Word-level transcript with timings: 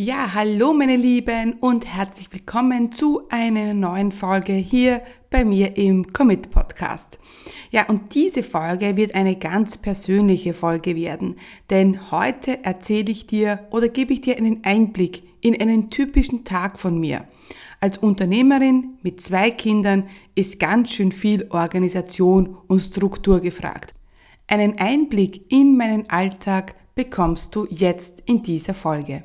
Ja, 0.00 0.32
hallo 0.32 0.72
meine 0.74 0.94
Lieben 0.96 1.54
und 1.54 1.84
herzlich 1.84 2.32
willkommen 2.32 2.92
zu 2.92 3.22
einer 3.30 3.74
neuen 3.74 4.12
Folge 4.12 4.52
hier 4.52 5.02
bei 5.28 5.44
mir 5.44 5.76
im 5.76 6.12
Commit 6.12 6.52
Podcast. 6.52 7.18
Ja, 7.72 7.88
und 7.88 8.14
diese 8.14 8.44
Folge 8.44 8.96
wird 8.96 9.16
eine 9.16 9.34
ganz 9.34 9.76
persönliche 9.76 10.54
Folge 10.54 10.94
werden, 10.94 11.34
denn 11.68 12.12
heute 12.12 12.62
erzähle 12.62 13.10
ich 13.10 13.26
dir 13.26 13.66
oder 13.72 13.88
gebe 13.88 14.12
ich 14.12 14.20
dir 14.20 14.36
einen 14.36 14.62
Einblick 14.62 15.24
in 15.40 15.60
einen 15.60 15.90
typischen 15.90 16.44
Tag 16.44 16.78
von 16.78 17.00
mir. 17.00 17.24
Als 17.80 17.98
Unternehmerin 17.98 18.98
mit 19.02 19.20
zwei 19.20 19.50
Kindern 19.50 20.08
ist 20.36 20.60
ganz 20.60 20.92
schön 20.92 21.10
viel 21.10 21.48
Organisation 21.50 22.56
und 22.68 22.82
Struktur 22.82 23.40
gefragt. 23.40 23.94
Einen 24.46 24.78
Einblick 24.78 25.50
in 25.50 25.76
meinen 25.76 26.08
Alltag 26.08 26.76
bekommst 26.94 27.52
du 27.56 27.66
jetzt 27.68 28.22
in 28.26 28.44
dieser 28.44 28.74
Folge. 28.74 29.24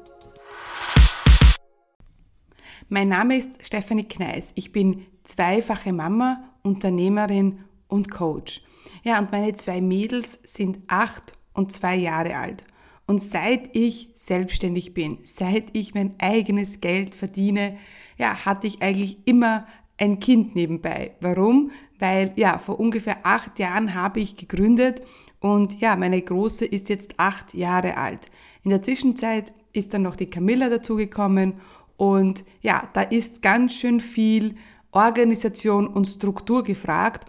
Mein 2.93 3.07
Name 3.07 3.37
ist 3.37 3.51
Stefanie 3.61 4.03
Kneis. 4.03 4.51
Ich 4.55 4.73
bin 4.73 5.05
zweifache 5.23 5.93
Mama, 5.93 6.43
Unternehmerin 6.61 7.59
und 7.87 8.11
Coach. 8.11 8.61
Ja, 9.03 9.17
und 9.17 9.31
meine 9.31 9.53
zwei 9.53 9.79
Mädels 9.79 10.39
sind 10.43 10.79
acht 10.87 11.31
und 11.53 11.71
zwei 11.71 11.95
Jahre 11.95 12.35
alt. 12.35 12.65
Und 13.05 13.23
seit 13.23 13.73
ich 13.77 14.09
selbstständig 14.17 14.93
bin, 14.93 15.19
seit 15.23 15.69
ich 15.71 15.93
mein 15.93 16.15
eigenes 16.19 16.81
Geld 16.81 17.15
verdiene, 17.15 17.77
ja, 18.17 18.43
hatte 18.43 18.67
ich 18.67 18.81
eigentlich 18.81 19.19
immer 19.23 19.67
ein 19.97 20.19
Kind 20.19 20.55
nebenbei. 20.55 21.15
Warum? 21.21 21.71
Weil, 21.97 22.33
ja, 22.35 22.57
vor 22.57 22.77
ungefähr 22.77 23.25
acht 23.25 23.57
Jahren 23.57 23.95
habe 23.95 24.19
ich 24.19 24.35
gegründet 24.35 25.01
und 25.39 25.79
ja, 25.79 25.95
meine 25.95 26.21
Große 26.21 26.65
ist 26.65 26.89
jetzt 26.89 27.13
acht 27.15 27.53
Jahre 27.53 27.95
alt. 27.95 28.29
In 28.63 28.69
der 28.69 28.83
Zwischenzeit 28.83 29.53
ist 29.71 29.93
dann 29.93 30.01
noch 30.01 30.17
die 30.17 30.29
Camilla 30.29 30.67
dazugekommen 30.67 31.53
und 32.01 32.45
ja, 32.63 32.89
da 32.93 33.03
ist 33.03 33.43
ganz 33.43 33.75
schön 33.75 33.99
viel 33.99 34.55
Organisation 34.89 35.85
und 35.85 36.07
Struktur 36.07 36.63
gefragt. 36.63 37.27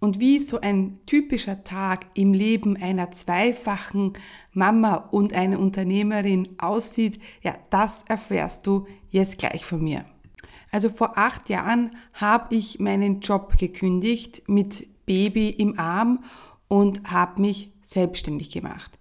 Und 0.00 0.20
wie 0.20 0.38
so 0.38 0.58
ein 0.58 1.00
typischer 1.04 1.64
Tag 1.64 2.06
im 2.14 2.32
Leben 2.32 2.78
einer 2.78 3.10
zweifachen 3.10 4.14
Mama 4.54 4.94
und 4.94 5.34
einer 5.34 5.58
Unternehmerin 5.58 6.48
aussieht, 6.56 7.20
ja, 7.42 7.58
das 7.68 8.04
erfährst 8.08 8.66
du 8.66 8.86
jetzt 9.10 9.36
gleich 9.36 9.66
von 9.66 9.84
mir. 9.84 10.06
Also 10.70 10.88
vor 10.88 11.18
acht 11.18 11.50
Jahren 11.50 11.90
habe 12.14 12.54
ich 12.54 12.80
meinen 12.80 13.20
Job 13.20 13.58
gekündigt 13.58 14.44
mit 14.46 14.88
Baby 15.04 15.50
im 15.50 15.78
Arm 15.78 16.24
und 16.68 17.02
habe 17.12 17.42
mich 17.42 17.70
selbstständig 17.82 18.48
gemacht. 18.48 18.98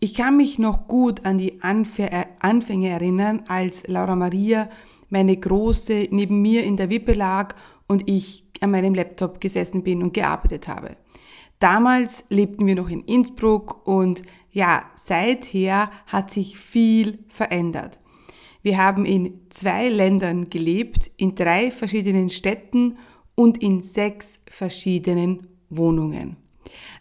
Ich 0.00 0.14
kann 0.14 0.36
mich 0.36 0.58
noch 0.58 0.88
gut 0.88 1.24
an 1.24 1.38
die 1.38 1.60
äh, 1.60 2.24
Anfänge 2.40 2.88
erinnern, 2.88 3.44
als 3.48 3.86
Laura 3.86 4.16
Maria, 4.16 4.68
meine 5.08 5.36
Große, 5.36 6.08
neben 6.10 6.42
mir 6.42 6.64
in 6.64 6.76
der 6.76 6.90
Wippe 6.90 7.12
lag 7.12 7.54
und 7.86 8.08
ich 8.08 8.44
an 8.60 8.70
meinem 8.70 8.94
Laptop 8.94 9.40
gesessen 9.40 9.82
bin 9.82 10.02
und 10.02 10.14
gearbeitet 10.14 10.68
habe. 10.68 10.96
Damals 11.58 12.24
lebten 12.30 12.66
wir 12.66 12.74
noch 12.74 12.88
in 12.88 13.04
Innsbruck 13.04 13.86
und 13.86 14.22
ja, 14.50 14.84
seither 14.96 15.90
hat 16.06 16.30
sich 16.30 16.58
viel 16.58 17.18
verändert. 17.28 18.00
Wir 18.62 18.78
haben 18.78 19.04
in 19.04 19.40
zwei 19.50 19.88
Ländern 19.88 20.48
gelebt, 20.48 21.10
in 21.16 21.34
drei 21.34 21.70
verschiedenen 21.70 22.30
Städten 22.30 22.98
und 23.34 23.62
in 23.62 23.80
sechs 23.80 24.40
verschiedenen 24.48 25.48
Wohnungen. 25.68 26.36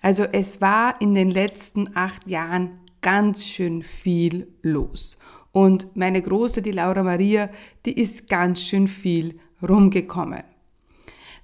Also 0.02 0.24
es 0.24 0.62
war 0.62 1.00
in 1.02 1.16
den 1.16 1.30
letzten 1.30 1.96
acht 1.96 2.28
Jahren 2.28 2.80
ganz 3.02 3.46
schön 3.46 3.84
viel 3.84 4.48
los. 4.62 5.20
Und 5.52 5.96
meine 5.96 6.22
Große, 6.22 6.62
die 6.62 6.72
Laura 6.72 7.04
Maria, 7.04 7.50
die 7.86 8.00
ist 8.00 8.28
ganz 8.30 8.62
schön 8.62 8.88
viel 8.88 9.40
rumgekommen. 9.62 10.44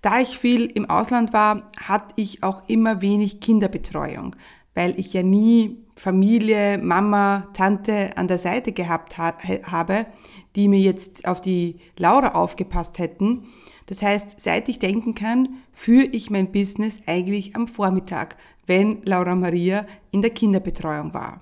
Da 0.02 0.20
ich 0.20 0.38
viel 0.38 0.66
im 0.66 0.90
Ausland 0.90 1.34
war, 1.34 1.70
hatte 1.78 2.14
ich 2.16 2.42
auch 2.42 2.64
immer 2.68 3.02
wenig 3.02 3.42
Kinderbetreuung, 3.42 4.36
weil 4.74 4.98
ich 4.98 5.14
ja 5.14 5.24
nie 5.24 5.78
Familie, 5.96 6.78
Mama, 6.78 7.50
Tante 7.54 8.16
an 8.16 8.30
der 8.30 8.38
Seite 8.38 8.72
gehabt 8.72 9.18
habe, 9.18 10.06
die 10.56 10.68
mir 10.68 10.80
jetzt 10.80 11.28
auf 11.28 11.42
die 11.42 11.78
Laura 11.98 12.36
aufgepasst 12.36 13.00
hätten. 13.00 13.46
Das 13.86 14.02
heißt, 14.02 14.40
seit 14.40 14.70
ich 14.70 14.80
denken 14.80 15.16
kann, 15.16 15.58
führe 15.74 16.06
ich 16.06 16.30
mein 16.30 16.52
Business 16.52 17.00
eigentlich 17.06 17.56
am 17.56 17.68
Vormittag, 17.68 18.38
wenn 18.68 19.02
Laura 19.04 19.36
Maria 19.36 19.86
in 20.12 20.22
der 20.22 20.32
Kinderbetreuung 20.32 21.14
war. 21.14 21.42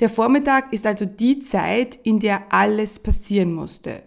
Der 0.00 0.10
Vormittag 0.10 0.72
ist 0.72 0.86
also 0.86 1.04
die 1.04 1.38
Zeit, 1.38 1.98
in 2.02 2.20
der 2.20 2.52
alles 2.52 2.98
passieren 2.98 3.52
musste. 3.52 4.02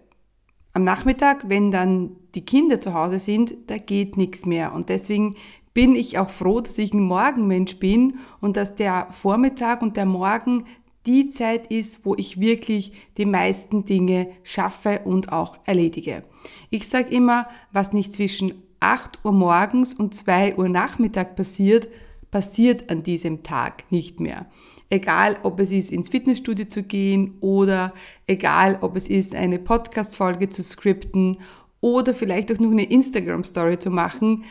Am 0.73 0.83
Nachmittag, 0.83 1.49
wenn 1.49 1.71
dann 1.71 2.17
die 2.35 2.45
Kinder 2.45 2.79
zu 2.79 2.93
Hause 2.93 3.19
sind, 3.19 3.55
da 3.67 3.77
geht 3.77 4.15
nichts 4.15 4.45
mehr. 4.45 4.73
Und 4.73 4.89
deswegen 4.89 5.35
bin 5.73 5.95
ich 5.95 6.17
auch 6.17 6.29
froh, 6.29 6.59
dass 6.59 6.77
ich 6.77 6.93
ein 6.93 7.01
Morgenmensch 7.01 7.77
bin 7.77 8.19
und 8.41 8.57
dass 8.57 8.75
der 8.75 9.07
Vormittag 9.11 9.81
und 9.81 9.95
der 9.95 10.05
Morgen 10.05 10.65
die 11.07 11.29
Zeit 11.29 11.67
ist, 11.67 12.05
wo 12.05 12.15
ich 12.15 12.39
wirklich 12.39 12.91
die 13.17 13.25
meisten 13.25 13.85
Dinge 13.85 14.27
schaffe 14.43 15.01
und 15.05 15.31
auch 15.31 15.57
erledige. 15.65 16.23
Ich 16.69 16.87
sage 16.87 17.09
immer, 17.15 17.47
was 17.71 17.93
nicht 17.93 18.13
zwischen 18.13 18.53
8 18.79 19.19
Uhr 19.23 19.31
morgens 19.31 19.93
und 19.93 20.13
2 20.13 20.57
Uhr 20.57 20.69
Nachmittag 20.69 21.35
passiert, 21.35 21.87
passiert 22.29 22.91
an 22.91 23.03
diesem 23.03 23.43
Tag 23.43 23.89
nicht 23.91 24.19
mehr. 24.19 24.47
Egal, 24.89 25.37
ob 25.43 25.59
es 25.59 25.71
ist, 25.71 25.91
ins 25.91 26.09
Fitnessstudio 26.09 26.65
zu 26.65 26.83
gehen 26.83 27.35
oder 27.41 27.93
egal, 28.25 28.77
ob 28.81 28.95
es 28.95 29.07
ist, 29.07 29.33
eine 29.33 29.59
Podcast-Folge 29.59 30.49
zu 30.49 30.63
skripten 30.63 31.37
oder 31.81 32.13
vielleicht 32.13 32.51
auch 32.51 32.59
noch 32.59 32.71
eine 32.71 32.83
Instagram-Story 32.83 33.79
zu 33.79 33.91
machen. 33.91 34.43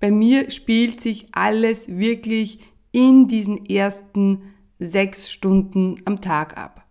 Bei 0.00 0.10
mir 0.10 0.50
spielt 0.50 1.00
sich 1.00 1.28
alles 1.32 1.88
wirklich 1.88 2.60
in 2.92 3.28
diesen 3.28 3.66
ersten 3.66 4.42
sechs 4.84 5.30
Stunden 5.30 6.00
am 6.04 6.20
Tag 6.20 6.56
ab. 6.56 6.86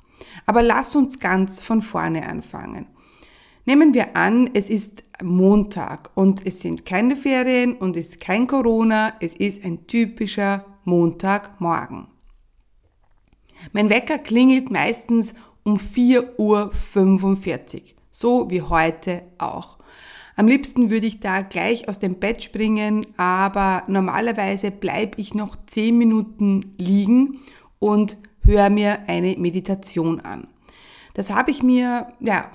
Aber 0.46 0.62
lass 0.62 0.96
uns 0.96 1.20
ganz 1.20 1.62
von 1.62 1.82
vorne 1.82 2.28
anfangen. 2.28 2.88
Nehmen 3.66 3.94
wir 3.94 4.16
an, 4.16 4.50
es 4.54 4.70
ist 4.70 5.04
Montag 5.22 6.10
und 6.16 6.46
es 6.46 6.62
sind 6.62 6.86
keine 6.86 7.16
Ferien 7.16 7.74
und 7.74 7.96
es 7.96 8.10
ist 8.10 8.20
kein 8.20 8.48
Corona, 8.48 9.14
es 9.20 9.36
ist 9.36 9.64
ein 9.64 9.86
typischer 9.86 10.66
Montagmorgen. 10.84 12.08
Mein 13.72 13.92
Wecker 13.92 14.18
klingelt 14.18 14.72
meistens 14.72 15.36
um 15.64 15.78
4.45 15.78 16.38
Uhr, 16.40 17.82
so 18.12 18.50
wie 18.50 18.64
heute 18.64 19.22
auch. 19.38 19.78
Am 20.36 20.48
liebsten 20.48 20.90
würde 20.90 21.06
ich 21.06 21.20
da 21.20 21.42
gleich 21.42 21.88
aus 21.88 22.00
dem 22.00 22.16
Bett 22.16 22.44
springen, 22.44 23.06
aber 23.18 23.84
normalerweise 23.88 24.72
bleibe 24.72 25.22
ich 25.22 25.36
noch 25.36 25.56
10 25.68 25.96
Minuten 25.96 26.74
liegen 26.80 27.42
und 27.82 28.16
höre 28.44 28.70
mir 28.70 29.10
eine 29.10 29.36
Meditation 29.38 30.22
an. 30.22 30.48
Das 31.14 31.32
habe 31.32 31.52
ich 31.52 31.62
mir 31.62 32.14
ja, 32.22 32.50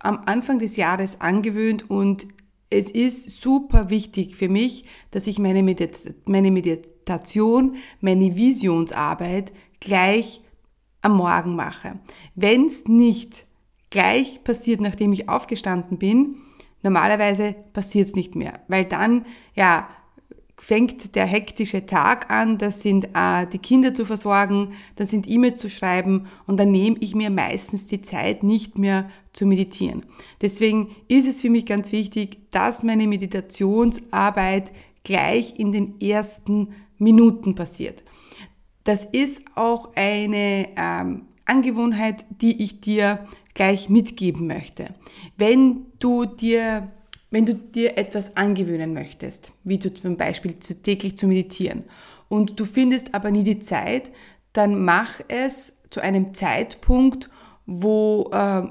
am 0.00 0.24
Anfang 0.26 0.58
des 0.58 0.76
Jahres 0.76 1.22
angewöhnt 1.22 1.88
und 1.88 2.26
es 2.68 2.90
ist 2.90 3.40
super 3.40 3.90
wichtig 3.90 4.36
für 4.36 4.48
mich, 4.48 4.84
dass 5.10 5.26
ich 5.26 5.38
meine, 5.38 5.62
Meditation, 5.62 7.76
meine 8.00 8.36
Visionsarbeit 8.36 9.52
gleich 9.80 10.42
am 11.00 11.16
Morgen 11.16 11.54
mache. 11.54 11.98
Wenn 12.34 12.66
es 12.66 12.86
nicht 12.86 13.46
gleich 13.90 14.42
passiert, 14.42 14.80
nachdem 14.80 15.12
ich 15.12 15.28
aufgestanden 15.28 15.98
bin, 15.98 16.36
normalerweise 16.82 17.54
passiert 17.72 18.08
es 18.08 18.14
nicht 18.14 18.34
mehr, 18.34 18.60
weil 18.68 18.86
dann 18.86 19.26
ja 19.54 19.88
fängt 20.62 21.16
der 21.16 21.26
hektische 21.26 21.86
Tag 21.86 22.30
an, 22.30 22.56
das 22.56 22.82
sind 22.82 23.08
äh, 23.14 23.48
die 23.52 23.58
Kinder 23.58 23.94
zu 23.94 24.06
versorgen, 24.06 24.74
dann 24.94 25.08
sind 25.08 25.28
E-Mails 25.28 25.58
zu 25.58 25.68
schreiben 25.68 26.28
und 26.46 26.60
dann 26.60 26.70
nehme 26.70 26.98
ich 27.00 27.16
mir 27.16 27.30
meistens 27.30 27.88
die 27.88 28.00
Zeit 28.00 28.44
nicht 28.44 28.78
mehr 28.78 29.10
zu 29.32 29.44
meditieren. 29.44 30.06
Deswegen 30.40 30.94
ist 31.08 31.26
es 31.26 31.40
für 31.40 31.50
mich 31.50 31.66
ganz 31.66 31.90
wichtig, 31.90 32.38
dass 32.52 32.84
meine 32.84 33.08
Meditationsarbeit 33.08 34.70
gleich 35.02 35.58
in 35.58 35.72
den 35.72 36.00
ersten 36.00 36.68
Minuten 36.96 37.56
passiert. 37.56 38.04
Das 38.84 39.04
ist 39.04 39.42
auch 39.56 39.96
eine 39.96 40.68
ähm, 40.76 41.22
Angewohnheit, 41.44 42.24
die 42.40 42.62
ich 42.62 42.80
dir 42.80 43.26
gleich 43.54 43.88
mitgeben 43.88 44.46
möchte. 44.46 44.94
Wenn 45.36 45.86
du 45.98 46.24
dir, 46.24 46.88
wenn 47.32 47.46
du 47.46 47.54
dir 47.54 47.98
etwas 47.98 48.36
angewöhnen 48.36 48.92
möchtest, 48.92 49.52
wie 49.64 49.78
du 49.78 49.92
zum 49.92 50.16
Beispiel 50.16 50.54
täglich 50.54 51.18
zu 51.18 51.26
meditieren, 51.26 51.84
und 52.28 52.58
du 52.58 52.64
findest 52.64 53.12
aber 53.12 53.30
nie 53.30 53.44
die 53.44 53.58
Zeit, 53.58 54.10
dann 54.54 54.84
mach 54.86 55.20
es 55.28 55.74
zu 55.90 56.00
einem 56.00 56.32
Zeitpunkt, 56.32 57.28
wo, 57.66 58.30
äh, 58.32 58.62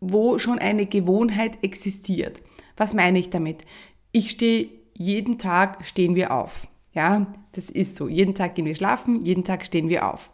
wo 0.00 0.38
schon 0.38 0.60
eine 0.60 0.86
Gewohnheit 0.86 1.64
existiert. 1.64 2.40
Was 2.76 2.94
meine 2.94 3.18
ich 3.18 3.30
damit? 3.30 3.62
Ich 4.12 4.30
stehe 4.30 4.68
jeden 4.92 5.38
Tag 5.38 5.84
stehen 5.84 6.14
wir 6.14 6.30
auf. 6.32 6.68
Ja, 6.92 7.26
das 7.50 7.68
ist 7.68 7.96
so. 7.96 8.06
Jeden 8.08 8.36
Tag 8.36 8.54
gehen 8.54 8.66
wir 8.66 8.76
schlafen, 8.76 9.24
jeden 9.24 9.42
Tag 9.42 9.66
stehen 9.66 9.88
wir 9.88 10.08
auf. 10.12 10.30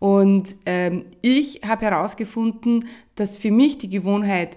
Und 0.00 0.56
ähm, 0.66 1.04
ich 1.22 1.60
habe 1.64 1.86
herausgefunden, 1.86 2.88
dass 3.14 3.38
für 3.38 3.52
mich 3.52 3.78
die 3.78 3.88
Gewohnheit, 3.88 4.56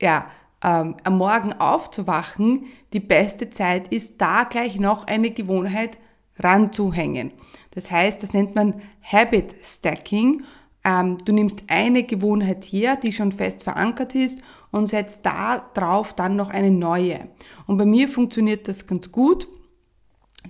ja, 0.00 0.30
ähm, 0.64 0.96
am 1.04 1.18
Morgen 1.18 1.52
aufzuwachen, 1.52 2.64
die 2.92 3.00
beste 3.00 3.50
Zeit 3.50 3.88
ist, 3.88 4.20
da 4.20 4.44
gleich 4.44 4.76
noch 4.76 5.06
eine 5.06 5.30
Gewohnheit 5.30 5.98
ranzuhängen. 6.38 7.32
Das 7.72 7.90
heißt, 7.90 8.22
das 8.22 8.32
nennt 8.32 8.54
man 8.54 8.80
Habit 9.02 9.54
Stacking. 9.62 10.44
Ähm, 10.84 11.18
du 11.24 11.32
nimmst 11.32 11.64
eine 11.68 12.02
Gewohnheit 12.02 12.64
her, 12.64 12.96
die 12.96 13.12
schon 13.12 13.30
fest 13.30 13.62
verankert 13.62 14.14
ist 14.14 14.40
und 14.70 14.86
setzt 14.86 15.24
da 15.26 15.70
drauf 15.74 16.14
dann 16.14 16.34
noch 16.34 16.50
eine 16.50 16.70
neue. 16.70 17.28
Und 17.66 17.76
bei 17.76 17.86
mir 17.86 18.08
funktioniert 18.08 18.66
das 18.66 18.86
ganz 18.86 19.12
gut. 19.12 19.46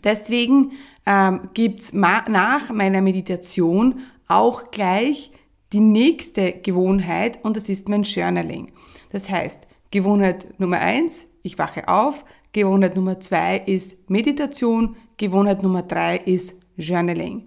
Deswegen 0.02 0.72
ähm, 1.06 1.48
gibt's 1.54 1.92
nach 1.92 2.70
meiner 2.70 3.00
Meditation 3.00 4.00
auch 4.26 4.70
gleich 4.70 5.30
die 5.72 5.80
nächste 5.80 6.52
Gewohnheit 6.52 7.44
und 7.44 7.56
das 7.56 7.68
ist 7.68 7.88
mein 7.88 8.04
Journaling. 8.04 8.72
Das 9.10 9.28
heißt, 9.28 9.66
Gewohnheit 9.94 10.58
Nummer 10.58 10.80
eins, 10.80 11.28
ich 11.44 11.56
wache 11.56 11.86
auf. 11.86 12.24
Gewohnheit 12.52 12.96
Nummer 12.96 13.20
zwei 13.20 13.58
ist 13.58 14.10
Meditation. 14.10 14.96
Gewohnheit 15.16 15.62
Nummer 15.62 15.82
drei 15.82 16.16
ist 16.16 16.56
Journaling. 16.76 17.46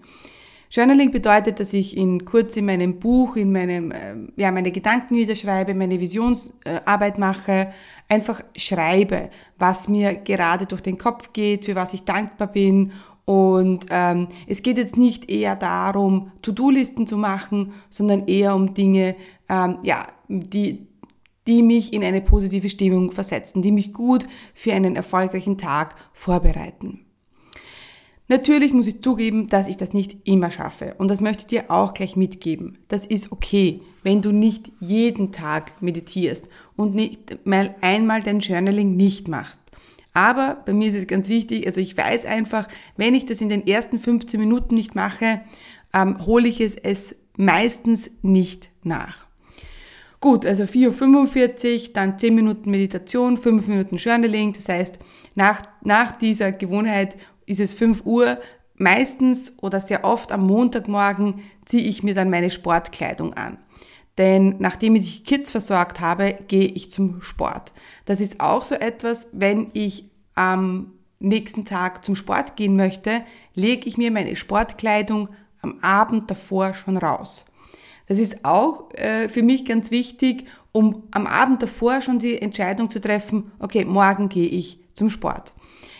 Journaling 0.72 1.12
bedeutet, 1.12 1.60
dass 1.60 1.74
ich 1.74 1.98
in 1.98 2.24
kurz 2.24 2.56
in 2.56 2.66
meinem 2.66 3.00
Buch, 3.00 3.36
in 3.36 3.52
meinem, 3.52 3.92
äh, 3.92 4.16
ja, 4.38 4.52
meine 4.54 4.72
Gedanken 4.72 5.16
niederschreibe, 5.16 5.74
meine 5.74 6.00
Visionsarbeit 6.00 7.18
mache, 7.18 7.74
einfach 8.08 8.42
schreibe, 8.56 9.30
was 9.58 9.90
mir 9.90 10.16
gerade 10.16 10.68
durch 10.68 10.82
den 10.82 10.98
Kopf 10.98 11.34
geht, 11.34 11.66
für 11.66 11.76
was 11.76 11.94
ich 11.94 12.06
dankbar 12.06 12.48
bin 12.48 12.94
und 13.26 13.88
ähm, 13.90 14.30
es 14.48 14.64
geht 14.64 14.78
jetzt 14.78 14.96
nicht 14.96 15.30
eher 15.30 15.58
darum, 15.58 16.32
To-Do-Listen 16.44 17.08
zu 17.08 17.18
machen, 17.18 17.74
sondern 17.90 18.26
eher 18.26 18.56
um 18.56 18.74
Dinge, 18.74 19.18
ähm, 19.50 19.80
ja, 19.84 20.08
die, 20.30 20.88
die 21.48 21.64
mich 21.64 21.94
in 21.94 22.04
eine 22.04 22.22
positive 22.22 22.70
Stimmung 22.70 23.12
versetzen, 23.12 23.62
die 23.62 23.72
mich 23.72 23.94
gut 23.94 24.28
für 24.54 24.74
einen 24.74 24.96
erfolgreichen 24.96 25.58
Tag 25.58 25.96
vorbereiten. 26.14 27.06
Natürlich 28.30 28.74
muss 28.74 28.88
ich 28.88 29.02
zugeben, 29.02 29.48
dass 29.48 29.70
ich 29.70 29.78
das 29.78 29.94
nicht 29.94 30.18
immer 30.28 30.52
schaffe. 30.52 30.96
Und 30.98 31.10
das 31.10 31.22
möchte 31.22 31.44
ich 31.44 31.48
dir 31.48 31.72
auch 31.72 31.94
gleich 31.94 32.18
mitgeben. 32.18 32.78
Das 32.90 33.06
ist 33.06 33.32
okay, 33.32 33.82
wenn 34.04 34.22
du 34.22 34.34
nicht 34.34 34.70
jeden 34.82 35.32
Tag 35.32 35.82
meditierst 35.82 36.48
und 36.76 36.94
nicht 36.94 37.46
mal 37.46 37.74
einmal 37.80 38.22
dein 38.22 38.42
Journaling 38.42 38.98
nicht 38.98 39.30
machst. 39.30 39.62
Aber 40.14 40.64
bei 40.66 40.74
mir 40.74 40.90
ist 40.90 40.96
es 40.96 41.08
ganz 41.08 41.30
wichtig, 41.30 41.68
also 41.68 41.80
ich 41.80 41.96
weiß 41.96 42.26
einfach, 42.26 42.68
wenn 42.98 43.14
ich 43.14 43.26
das 43.26 43.40
in 43.40 43.50
den 43.50 43.66
ersten 43.66 44.00
15 44.00 44.40
Minuten 44.40 44.76
nicht 44.76 44.94
mache, 44.94 45.42
ähm, 45.94 46.26
hole 46.26 46.50
ich 46.50 46.60
es, 46.60 46.76
es 46.76 47.16
meistens 47.38 48.10
nicht 48.24 48.72
nach. 48.84 49.27
Gut, 50.20 50.46
also 50.46 50.64
4.45 50.64 51.88
Uhr, 51.90 51.94
dann 51.94 52.18
10 52.18 52.34
Minuten 52.34 52.72
Meditation, 52.72 53.38
5 53.38 53.68
Minuten 53.68 53.98
Journaling. 53.98 54.54
Das 54.54 54.68
heißt, 54.68 55.00
nach, 55.36 55.62
nach 55.84 56.18
dieser 56.18 56.52
Gewohnheit 56.52 57.18
ist 57.46 57.60
es 57.60 57.74
5 57.74 58.06
Uhr. 58.06 58.40
Meistens 58.76 59.54
oder 59.62 59.82
sehr 59.82 60.04
oft 60.04 60.32
am 60.32 60.46
Montagmorgen 60.46 61.42
ziehe 61.66 61.84
ich 61.84 62.04
mir 62.04 62.14
dann 62.14 62.30
meine 62.30 62.52
Sportkleidung 62.52 63.34
an. 63.34 63.58
Denn 64.18 64.56
nachdem 64.60 64.96
ich 64.96 65.18
die 65.18 65.24
Kids 65.24 65.52
versorgt 65.52 66.00
habe, 66.00 66.36
gehe 66.48 66.68
ich 66.68 66.92
zum 66.92 67.22
Sport. 67.22 67.72
Das 68.06 68.20
ist 68.20 68.40
auch 68.40 68.64
so 68.64 68.76
etwas, 68.76 69.28
wenn 69.32 69.68
ich 69.74 70.06
am 70.34 70.94
nächsten 71.20 71.66
Tag 71.66 72.04
zum 72.04 72.16
Sport 72.16 72.56
gehen 72.56 72.76
möchte, 72.76 73.22
lege 73.54 73.88
ich 73.88 73.98
mir 73.98 74.12
meine 74.12 74.36
Sportkleidung 74.36 75.30
am 75.62 75.80
Abend 75.82 76.30
davor 76.30 76.74
schon 76.74 76.98
raus. 76.98 77.46
Das 78.08 78.20
ist 78.20 78.44
auch 78.44 78.92
äh, 78.94 79.30
für 79.30 79.44
mich 79.44 79.66
ganz 79.66 79.92
wichtig, 79.92 80.46
um 80.72 81.04
am 81.12 81.28
Abend 81.28 81.62
davor 81.62 82.02
schon 82.02 82.20
die 82.20 82.42
Entscheidung 82.42 82.90
zu 82.90 83.02
treffen, 83.02 83.52
okay, 83.60 83.86
morgen 83.86 84.30
gehe 84.30 84.48
ich 84.48 84.80
zum 84.94 85.10
Sport. 85.10 85.54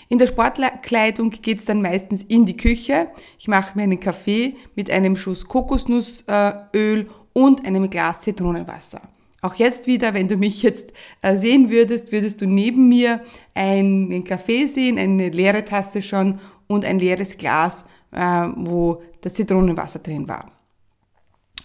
In 0.10 0.20
der 0.20 0.28
Sportkleidung 0.28 1.32
geht's 1.32 1.66
dann 1.66 1.82
meistens 1.82 2.24
in 2.24 2.46
die 2.46 2.56
Küche. 2.56 3.10
Ich 3.38 3.48
mache 3.50 3.78
mir 3.78 3.84
einen 3.84 4.00
Kaffee 4.00 4.56
mit 4.76 4.90
einem 4.90 5.18
Schuss 5.18 5.46
Kokosnussöl 5.48 7.10
und 7.34 7.66
einem 7.66 7.90
Glas 7.90 8.22
Zitronenwasser. 8.22 9.02
Auch 9.42 9.56
jetzt 9.56 9.86
wieder, 9.86 10.14
wenn 10.14 10.28
du 10.28 10.38
mich 10.38 10.64
jetzt 10.64 10.94
äh, 11.22 11.38
sehen 11.38 11.70
würdest, 11.70 12.12
würdest 12.12 12.42
du 12.42 12.48
neben 12.48 12.88
mir 12.88 13.22
einen 13.54 14.24
Kaffee 14.24 14.66
sehen, 14.68 14.98
eine 14.98 15.30
leere 15.30 15.66
Tasse 15.66 16.02
schon 16.02 16.40
und 16.68 16.86
ein 16.86 17.00
leeres 17.00 17.38
Glas, 17.38 17.86
äh, 18.12 18.48
wo 18.56 19.02
das 19.22 19.36
Zitronenwasser 19.36 20.00
drin 20.00 20.28
war. 20.28 20.57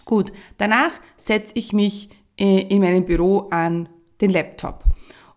Gut, 0.05 0.31
danach 0.57 0.91
setze 1.17 1.53
ich 1.55 1.73
mich 1.73 2.09
äh, 2.37 2.61
in 2.61 2.81
meinem 2.81 3.05
Büro 3.05 3.47
an 3.51 3.89
den 4.21 4.31
Laptop. 4.31 4.83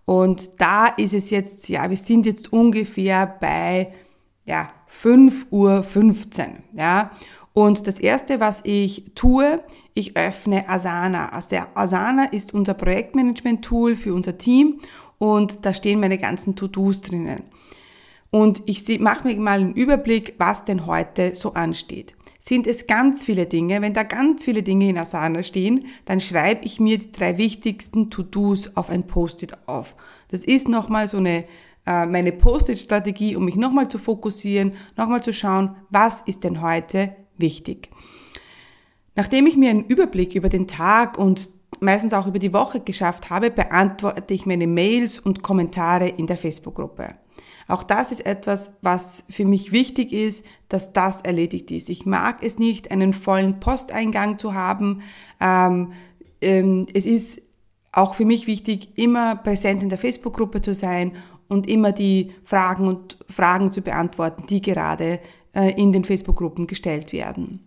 Und 0.05 0.61
da 0.61 0.87
ist 0.87 1.13
es 1.13 1.31
jetzt, 1.31 1.69
ja, 1.69 1.91
wir 1.91 1.97
sind 1.97 2.27
jetzt 2.27 2.53
ungefähr 2.53 3.27
bei, 3.27 3.93
ja, 4.45 4.71
5.15 4.91 5.51
Uhr, 5.51 5.85
ja. 6.77 7.11
Und 7.53 7.87
das 7.87 7.99
erste, 7.99 8.39
was 8.39 8.61
ich 8.65 9.13
tue, 9.15 9.63
ich 9.95 10.17
öffne 10.17 10.69
Asana. 10.69 11.31
Also 11.31 11.57
Asana 11.75 12.27
ist 12.27 12.53
unser 12.53 12.75
Projektmanagement-Tool 12.75 13.97
für 13.97 14.13
unser 14.13 14.37
Team 14.37 14.81
und 15.19 15.65
da 15.65 15.73
stehen 15.73 16.01
meine 16.01 16.19
ganzen 16.19 16.55
To-Dos 16.55 17.01
drinnen. 17.01 17.45
Und 18.31 18.63
ich 18.67 19.01
mache 19.01 19.27
mir 19.27 19.41
mal 19.41 19.61
einen 19.61 19.73
Überblick, 19.73 20.35
was 20.37 20.65
denn 20.65 20.85
heute 20.87 21.35
so 21.35 21.55
ansteht. 21.55 22.15
Sind 22.49 22.69
es 22.69 22.87
ganz 22.87 23.25
viele 23.25 23.47
Dinge? 23.47 23.83
Wenn 23.83 23.93
da 23.93 24.05
ganz 24.05 24.45
viele 24.45 24.63
Dinge 24.63 24.89
in 24.89 24.99
Asana 24.99 25.43
stehen, 25.43 25.87
dann 26.05 26.21
schreibe 26.21 26.65
ich 26.65 26.79
mir 26.79 26.97
die 26.99 27.11
drei 27.11 27.39
wichtigsten 27.39 28.09
To-Dos 28.09 28.77
auf 28.77 28.89
ein 28.89 29.09
Post-it 29.09 29.67
auf. 29.67 29.97
Das 30.29 30.45
ist 30.45 30.69
nochmal 30.69 31.09
so 31.09 31.17
eine 31.17 31.45
äh, 31.87 32.07
meine 32.07 32.31
Post-it-Strategie, 32.31 33.35
um 33.35 33.45
mich 33.45 33.57
nochmal 33.57 33.89
zu 33.89 33.99
fokussieren, 33.99 34.75
nochmal 34.97 35.25
zu 35.25 35.33
schauen, 35.33 35.75
was 35.91 36.21
ist 36.21 36.45
denn 36.45 36.63
heute 36.63 37.17
wichtig. 37.37 37.91
Nachdem 39.17 39.49
ich 39.49 39.57
mir 39.57 39.71
einen 39.71 39.85
Überblick 39.85 40.37
über 40.37 40.49
den 40.49 40.69
Tag 40.69 41.19
und 41.19 41.51
meistens 41.81 42.13
auch 42.13 42.29
über 42.29 42.39
die 42.39 42.53
Woche 42.53 42.79
geschafft 42.79 43.29
habe, 43.29 43.51
beantworte 43.51 44.35
ich 44.35 44.47
meine 44.47 44.69
Mails 44.69 45.19
und 45.19 45.43
Kommentare 45.43 46.07
in 46.07 46.29
der 46.29 46.37
Facebook-Gruppe. 46.37 47.17
Auch 47.69 47.83
das 47.83 48.13
ist 48.13 48.25
etwas, 48.25 48.71
was 48.83 49.25
für 49.29 49.45
mich 49.45 49.73
wichtig 49.73 50.13
ist, 50.13 50.45
dass 50.69 50.93
das 50.93 51.21
erledigt 51.21 51.71
ist. 51.71 51.89
Ich 51.89 52.07
mag 52.07 52.43
es 52.43 52.59
nicht, 52.59 52.91
einen 52.91 53.13
vollen 53.13 53.61
Posteingang 53.61 54.39
zu 54.39 54.55
haben. 54.55 55.03
Ähm, 55.41 55.93
ähm, 56.41 56.87
es 56.93 57.07
ist 57.07 57.41
auch 57.93 58.15
für 58.15 58.25
mich 58.25 58.47
wichtig, 58.47 58.91
immer 58.97 59.37
präsent 59.37 59.83
in 59.83 59.89
der 59.89 59.99
Facebook-Gruppe 59.99 60.61
zu 60.61 60.75
sein 60.75 61.13
und 61.49 61.67
immer 61.69 61.93
die 61.93 62.33
Fragen 62.45 62.89
und 62.89 63.19
Fragen 63.29 63.73
zu 63.73 63.81
beantworten, 63.81 64.47
die 64.49 64.61
gerade 64.61 65.21
äh, 65.55 65.71
in 65.81 65.93
den 65.93 66.05
Facebook-Gruppen 66.05 66.67
gestellt 66.67 67.13
werden. 67.13 67.61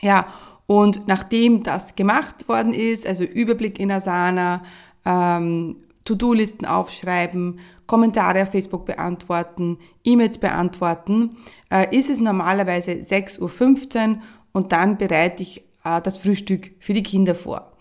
Ja, 0.00 0.26
und 0.66 1.06
nachdem 1.06 1.62
das 1.62 1.96
gemacht 1.96 2.48
worden 2.48 2.72
ist, 2.72 3.06
also 3.06 3.24
Überblick 3.24 3.78
in 3.78 3.92
Asana, 3.92 4.64
ähm, 5.04 5.76
To-Do-Listen 6.04 6.66
aufschreiben, 6.66 7.60
Kommentare 7.92 8.44
auf 8.44 8.52
Facebook 8.52 8.86
beantworten, 8.86 9.76
E-Mails 10.02 10.38
beantworten, 10.38 11.36
äh, 11.70 11.94
ist 11.94 12.08
es 12.08 12.20
normalerweise 12.20 12.92
6.15 12.92 14.08
Uhr 14.08 14.22
und 14.52 14.72
dann 14.72 14.96
bereite 14.96 15.42
ich 15.42 15.58
äh, 15.84 16.00
das 16.00 16.16
Frühstück 16.16 16.70
für 16.78 16.94
die 16.94 17.02
Kinder 17.02 17.34
vor. 17.34 17.72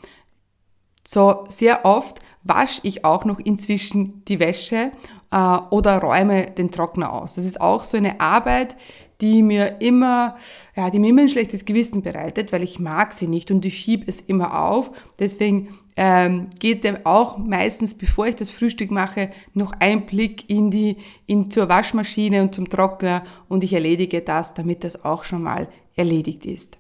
So 1.08 1.46
sehr 1.48 1.86
oft 1.86 2.20
wasche 2.44 2.82
ich 2.84 3.06
auch 3.06 3.24
noch 3.24 3.40
inzwischen 3.40 4.26
die 4.26 4.42
Wäsche 4.42 4.92
äh, 5.32 5.38
oder 5.70 6.00
räume 6.00 6.52
den 6.52 6.72
Trockner 6.72 7.14
aus. 7.14 7.36
Das 7.36 7.46
ist 7.46 7.62
auch 7.62 7.84
so 7.84 7.96
eine 7.96 8.20
Arbeit, 8.20 8.76
die 9.22 9.44
mir 9.44 9.80
immer, 9.80 10.36
ja, 10.76 10.90
die 10.90 11.00
mir 11.00 11.12
immer 11.12 11.22
ein 11.22 11.30
schlechtes 11.30 11.64
Gewissen 11.64 12.02
bereitet, 12.02 12.52
weil 12.52 12.64
ich 12.64 12.80
mag 12.80 13.14
sie 13.14 13.28
nicht 13.28 13.50
und 13.50 13.64
ich 13.64 13.78
schiebe 13.78 14.04
es 14.08 14.20
immer 14.20 14.62
auf. 14.62 14.92
Deswegen 15.20 15.70
ähm, 15.96 16.50
geht 16.60 16.84
dem 16.84 17.06
auch 17.06 17.38
meistens, 17.38 17.94
bevor 17.94 18.28
ich 18.28 18.36
das 18.36 18.50
Frühstück 18.50 18.92
mache, 18.92 19.32
noch 19.54 19.74
ein 19.80 20.06
Blick 20.06 20.50
in 20.50 20.72
die, 20.72 20.98
in 21.28 21.52
zur 21.52 21.70
Waschmaschine 21.70 22.42
und 22.42 22.56
zum 22.56 22.70
Trockner 22.70 23.24
und 23.50 23.64
ich 23.64 23.74
erledige 23.74 24.22
das, 24.22 24.54
damit 24.54 24.84
das 24.84 25.04
auch 25.04 25.24
schon 25.24 25.44
mal 25.44 25.68
erledigt 25.96 26.46
ist. 26.46 26.78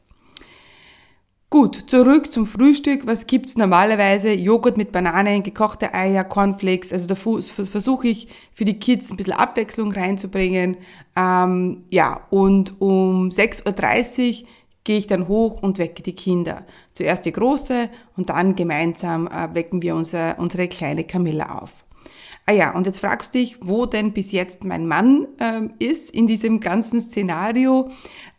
Gut, 1.53 1.83
zurück 1.87 2.31
zum 2.31 2.47
Frühstück. 2.47 3.05
Was 3.05 3.27
gibt's 3.27 3.57
normalerweise? 3.57 4.31
Joghurt 4.31 4.77
mit 4.77 4.93
Bananen, 4.93 5.43
gekochte 5.43 5.93
Eier, 5.93 6.23
Cornflakes. 6.23 6.93
Also 6.93 7.09
da 7.09 7.15
versuche 7.15 8.07
ich 8.07 8.29
für 8.53 8.63
die 8.63 8.79
Kids 8.79 9.11
ein 9.11 9.17
bisschen 9.17 9.33
Abwechslung 9.33 9.91
reinzubringen. 9.91 10.77
Ähm, 11.17 11.83
ja, 11.89 12.21
und 12.29 12.79
um 12.79 13.27
6.30 13.27 14.43
Uhr 14.43 14.47
gehe 14.83 14.97
ich 14.97 15.07
dann 15.07 15.27
hoch 15.27 15.61
und 15.61 15.77
wecke 15.77 16.03
die 16.03 16.15
Kinder. 16.15 16.65
Zuerst 16.93 17.25
die 17.25 17.31
große 17.31 17.89
und 18.17 18.29
dann 18.29 18.55
gemeinsam 18.55 19.27
äh, 19.27 19.53
wecken 19.53 19.81
wir 19.81 19.95
unsere, 19.95 20.35
unsere 20.37 20.67
kleine 20.67 21.03
Camilla 21.03 21.59
auf. 21.59 21.71
Ah 22.47 22.53
ja, 22.53 22.75
und 22.75 22.87
jetzt 22.87 22.99
fragst 22.99 23.33
du 23.33 23.39
dich, 23.39 23.57
wo 23.61 23.85
denn 23.85 24.13
bis 24.13 24.31
jetzt 24.31 24.63
mein 24.63 24.87
Mann 24.87 25.27
ähm, 25.39 25.73
ist 25.77 26.09
in 26.09 26.25
diesem 26.25 26.59
ganzen 26.59 26.99
Szenario. 26.99 27.89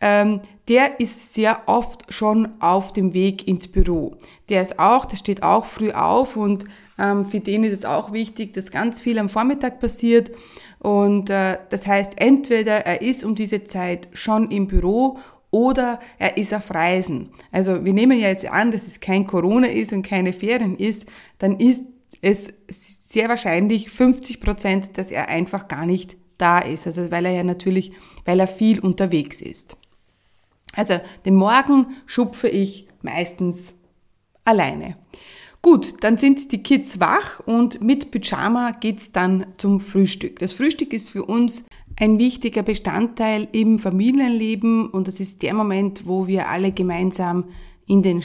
Ähm, 0.00 0.40
der 0.68 1.00
ist 1.00 1.34
sehr 1.34 1.62
oft 1.66 2.12
schon 2.12 2.48
auf 2.60 2.92
dem 2.92 3.14
Weg 3.14 3.46
ins 3.46 3.68
Büro. 3.68 4.16
Der 4.48 4.62
ist 4.62 4.78
auch, 4.78 5.04
der 5.04 5.16
steht 5.16 5.42
auch 5.42 5.66
früh 5.66 5.92
auf 5.92 6.36
und 6.36 6.64
ähm, 6.98 7.24
für 7.24 7.40
den 7.40 7.64
ist 7.64 7.72
es 7.72 7.84
auch 7.84 8.12
wichtig, 8.12 8.52
dass 8.52 8.70
ganz 8.70 9.00
viel 9.00 9.18
am 9.18 9.28
Vormittag 9.28 9.80
passiert. 9.80 10.30
Und 10.78 11.30
äh, 11.30 11.58
das 11.70 11.86
heißt, 11.86 12.14
entweder 12.16 12.84
er 12.86 13.02
ist 13.02 13.24
um 13.24 13.34
diese 13.34 13.64
Zeit 13.64 14.08
schon 14.14 14.50
im 14.50 14.66
Büro 14.66 15.18
oder 15.52 16.00
er 16.18 16.36
ist 16.36 16.52
auf 16.52 16.74
Reisen. 16.74 17.30
Also 17.52 17.84
wir 17.84 17.92
nehmen 17.92 18.18
ja 18.18 18.28
jetzt 18.28 18.46
an, 18.46 18.72
dass 18.72 18.86
es 18.88 18.98
kein 18.98 19.26
Corona 19.26 19.68
ist 19.68 19.92
und 19.92 20.02
keine 20.02 20.32
Ferien 20.32 20.76
ist, 20.76 21.06
dann 21.38 21.60
ist 21.60 21.84
es 22.20 22.52
sehr 22.68 23.28
wahrscheinlich 23.28 23.90
50 23.90 24.40
Prozent, 24.40 24.98
dass 24.98 25.12
er 25.12 25.28
einfach 25.28 25.68
gar 25.68 25.86
nicht 25.86 26.16
da 26.38 26.58
ist. 26.58 26.86
Also 26.86 27.10
weil 27.10 27.26
er 27.26 27.32
ja 27.32 27.44
natürlich, 27.44 27.92
weil 28.24 28.40
er 28.40 28.48
viel 28.48 28.80
unterwegs 28.80 29.40
ist. 29.40 29.76
Also 30.74 30.98
den 31.26 31.36
Morgen 31.36 31.86
schupfe 32.06 32.48
ich 32.48 32.88
meistens 33.02 33.74
alleine. 34.44 34.96
Gut, 35.60 36.02
dann 36.02 36.16
sind 36.16 36.50
die 36.50 36.62
Kids 36.62 36.98
wach 36.98 37.40
und 37.40 37.82
mit 37.82 38.10
Pyjama 38.10 38.72
geht's 38.72 39.12
dann 39.12 39.46
zum 39.58 39.80
Frühstück. 39.80 40.40
Das 40.40 40.52
Frühstück 40.52 40.92
ist 40.92 41.10
für 41.10 41.24
uns 41.24 41.66
ein 42.02 42.18
wichtiger 42.18 42.64
Bestandteil 42.64 43.46
im 43.52 43.78
Familienleben 43.78 44.88
und 44.88 45.06
das 45.06 45.20
ist 45.20 45.40
der 45.42 45.54
Moment, 45.54 46.04
wo 46.04 46.26
wir 46.26 46.48
alle 46.48 46.72
gemeinsam 46.72 47.44
in 47.86 48.02
den, 48.02 48.24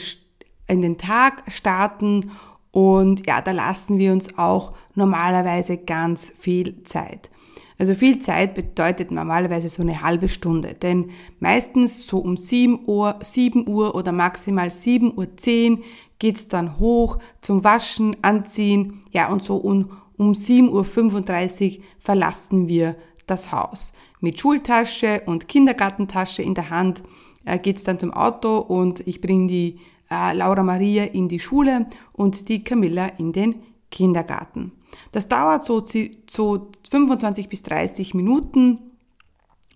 in 0.67 0.81
den 0.81 0.97
Tag 0.97 1.43
starten 1.49 2.31
und 2.71 3.27
ja, 3.27 3.39
da 3.39 3.51
lassen 3.51 3.99
wir 3.99 4.13
uns 4.13 4.35
auch 4.39 4.73
normalerweise 4.95 5.77
ganz 5.77 6.31
viel 6.39 6.83
Zeit. 6.85 7.29
Also 7.77 7.93
viel 7.93 8.17
Zeit 8.17 8.55
bedeutet 8.55 9.11
normalerweise 9.11 9.69
so 9.69 9.83
eine 9.83 10.01
halbe 10.01 10.27
Stunde, 10.27 10.73
denn 10.73 11.11
meistens 11.39 12.07
so 12.07 12.17
um 12.17 12.35
7 12.35 12.79
Uhr, 12.87 13.19
7 13.21 13.67
Uhr 13.67 13.93
oder 13.93 14.11
maximal 14.11 14.71
7 14.71 15.15
Uhr 15.15 15.37
10 15.37 15.83
geht's 16.17 16.47
dann 16.47 16.79
hoch 16.79 17.19
zum 17.41 17.63
Waschen, 17.63 18.17
Anziehen, 18.23 19.01
ja 19.11 19.31
und 19.31 19.43
so 19.43 19.57
um, 19.57 19.91
um 20.17 20.31
7.35 20.31 21.77
Uhr 21.77 21.83
verlassen 21.99 22.67
wir 22.67 22.95
das 23.27 23.51
Haus. 23.51 23.93
Mit 24.19 24.39
Schultasche 24.39 25.21
und 25.25 25.47
Kindergartentasche 25.47 26.41
in 26.41 26.55
der 26.55 26.69
Hand 26.69 27.03
äh, 27.45 27.59
geht's 27.59 27.83
dann 27.83 27.99
zum 27.99 28.11
Auto 28.13 28.57
und 28.57 29.05
ich 29.07 29.21
bringe 29.21 29.47
die 29.47 29.79
äh, 30.09 30.33
Laura 30.33 30.63
Maria 30.63 31.03
in 31.03 31.29
die 31.29 31.39
Schule 31.39 31.87
und 32.13 32.49
die 32.49 32.63
Camilla 32.63 33.07
in 33.17 33.31
den 33.31 33.61
Kindergarten. 33.91 34.71
Das 35.11 35.27
dauert 35.27 35.63
so, 35.63 35.83
so 36.29 36.71
25 36.89 37.49
bis 37.49 37.63
30 37.63 38.13
Minuten 38.13 38.79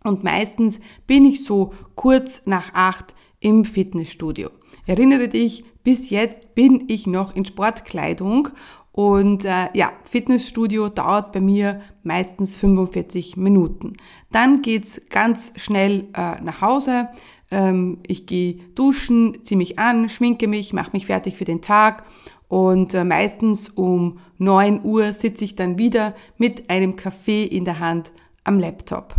und 0.04 0.24
meistens 0.24 0.80
bin 1.06 1.26
ich 1.26 1.44
so 1.44 1.74
kurz 1.96 2.42
nach 2.46 2.74
acht 2.74 3.14
im 3.40 3.66
Fitnessstudio. 3.66 4.50
Erinnere 4.86 5.28
dich, 5.28 5.64
bis 5.84 6.10
jetzt 6.10 6.56
bin 6.56 6.86
ich 6.88 7.08
noch 7.08 7.36
in 7.36 7.46
Sportkleidung 7.46 8.50
und 8.92 9.46
äh, 9.46 9.70
ja, 9.74 9.94
Fitnessstudio 10.04 10.90
dauert 10.90 11.32
bei 11.32 11.40
mir 11.40 11.82
meistens 12.04 12.56
45 12.58 13.38
Minuten. 13.38 13.94
Dann 14.32 14.62
geht's 14.62 15.02
ganz 15.10 15.54
schnell 15.56 16.08
äh, 16.14 16.42
nach 16.42 16.62
Hause. 16.62 17.08
Ähm, 17.52 18.00
ich 18.06 18.26
gehe 18.26 18.56
duschen, 18.76 19.44
ziehe 19.44 19.58
mich 19.58 19.80
an, 19.80 20.10
schminke 20.10 20.48
mich, 20.48 20.74
mache 20.74 20.92
mich 20.92 21.06
fertig 21.06 21.38
für 21.38 21.46
den 21.46 21.62
Tag 21.62 22.04
und 22.50 22.94
äh, 22.94 23.06
meistens 23.06 23.70
um 23.70 24.20
9 24.38 24.84
Uhr 24.84 25.14
sitze 25.14 25.46
ich 25.46 25.56
dann 25.56 25.78
wieder 25.78 26.14
mit 26.38 26.70
einem 26.70 26.98
Kaffee 26.98 27.46
in 27.46 27.64
der 27.64 27.80
Hand 27.80 28.12
am 28.44 28.60
Laptop. 28.60 29.16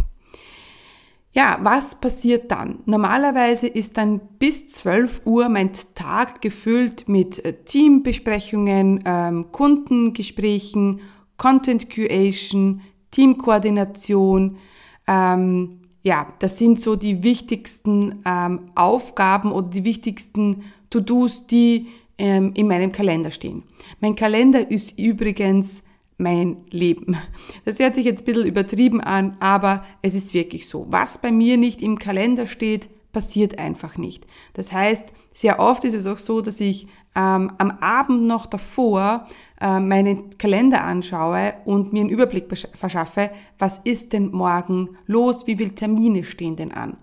Ja, 1.35 1.59
was 1.62 1.95
passiert 1.95 2.51
dann? 2.51 2.81
Normalerweise 2.85 3.67
ist 3.67 3.97
dann 3.97 4.21
bis 4.39 4.69
12 4.69 5.23
Uhr 5.25 5.49
mein 5.49 5.71
Tag 5.95 6.43
gefüllt 6.43 7.09
mit 7.09 7.43
äh, 7.45 7.55
Teambesprechungen, 7.65 9.03
ähm, 9.07 9.47
Kundengesprächen, 9.51 11.01
Content 11.39 11.89
Creation, 11.89 12.83
Teamkoordination. 13.11 14.59
Ähm, 15.07 15.81
ja, 16.03 16.27
das 16.39 16.59
sind 16.59 16.79
so 16.79 16.97
die 16.97 17.23
wichtigsten 17.23 18.23
ähm, 18.27 18.67
Aufgaben 18.75 19.53
oder 19.53 19.69
die 19.69 19.85
wichtigsten 19.85 20.65
To-Dos, 20.91 21.47
die 21.47 21.87
ähm, 22.19 22.53
in 22.55 22.69
meinem 22.69 22.93
Kalender 22.93 23.31
stehen. 23.31 23.62
Mein 24.01 24.17
Kalender 24.17 24.71
ist 24.71 24.99
übrigens 24.99 25.83
mein 26.23 26.64
Leben. 26.71 27.17
Das 27.64 27.79
hört 27.79 27.95
sich 27.95 28.07
jetzt 28.07 28.23
ein 28.23 28.25
bisschen 28.25 28.47
übertrieben 28.47 29.00
an, 29.00 29.37
aber 29.41 29.85
es 30.00 30.14
ist 30.14 30.35
wirklich 30.35 30.69
so. 30.69 30.87
Was 30.88 31.19
bei 31.19 31.31
mir 31.31 31.57
nicht 31.57 31.83
im 31.83 31.99
Kalender 31.99 32.47
steht, 32.47 32.88
passiert 33.12 33.59
einfach 33.59 33.99
nicht. 33.99 34.26
Das 34.55 34.73
heißt, 34.73 35.12
sehr 35.33 35.61
oft 35.61 35.85
ist 35.85 35.95
es 35.95 36.07
auch 36.07 36.19
so, 36.19 36.41
dass 36.41 36.61
ich 36.61 36.87
ähm, 37.14 37.52
am 37.59 37.71
Abend 37.81 38.23
noch 38.23 38.47
davor 38.47 39.26
äh, 39.61 39.81
meinen 39.81 40.37
Kalender 40.38 40.83
anschaue 40.85 41.55
und 41.64 41.93
mir 41.93 42.00
einen 42.00 42.11
Überblick 42.11 42.47
verschaffe, 42.75 43.31
was 43.59 43.81
ist 43.85 44.12
denn 44.12 44.31
morgen 44.31 44.97
los, 45.07 45.47
wie 45.47 45.57
viele 45.57 45.75
Termine 45.75 46.25
stehen 46.25 46.57
denn 46.57 46.73
an. 46.73 46.97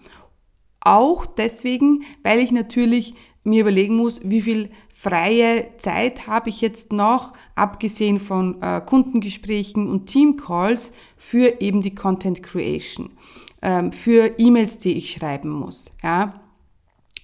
Auch 0.82 1.26
deswegen, 1.26 2.04
weil 2.24 2.40
ich 2.40 2.52
natürlich 2.52 3.14
mir 3.50 3.62
überlegen 3.62 3.96
muss, 3.96 4.22
wie 4.24 4.42
viel 4.42 4.70
freie 4.94 5.68
Zeit 5.78 6.28
habe 6.28 6.50
ich 6.50 6.62
jetzt 6.62 6.92
noch, 6.94 7.34
abgesehen 7.56 8.20
von 8.20 8.62
äh, 8.62 8.82
Kundengesprächen 8.86 9.90
und 9.90 10.08
Teamcalls, 10.08 10.92
für 11.18 11.62
eben 11.62 11.82
die 11.82 11.96
Content 11.96 12.44
Creation, 12.44 13.10
ähm, 13.62 13.92
für 13.92 14.40
E-Mails, 14.40 14.80
die 14.80 14.94
ich 14.94 15.12
schreiben 15.12 15.50
muss. 15.50 15.92
Ja? 16.04 16.42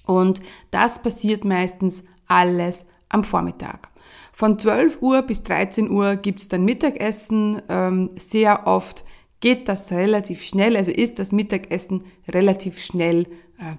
Und 0.06 0.42
das 0.72 1.02
passiert 1.02 1.46
meistens 1.46 2.04
alles 2.28 2.86
am 3.10 3.24
Vormittag. 3.24 3.90
Von 4.34 4.60
12 4.60 5.02
Uhr 5.02 5.22
bis 5.22 5.44
13 5.44 5.90
Uhr 5.90 6.18
gibt's 6.18 6.50
dann 6.50 6.66
Mittagessen. 6.66 7.62
Ähm, 7.70 8.10
sehr 8.16 8.68
oft 8.68 9.06
geht 9.40 9.70
das 9.70 9.92
relativ 9.92 10.44
schnell, 10.44 10.76
also 10.76 10.92
ist 10.92 11.20
das 11.20 11.32
Mittagessen 11.32 12.04
relativ 12.28 12.82
schnell 12.82 13.28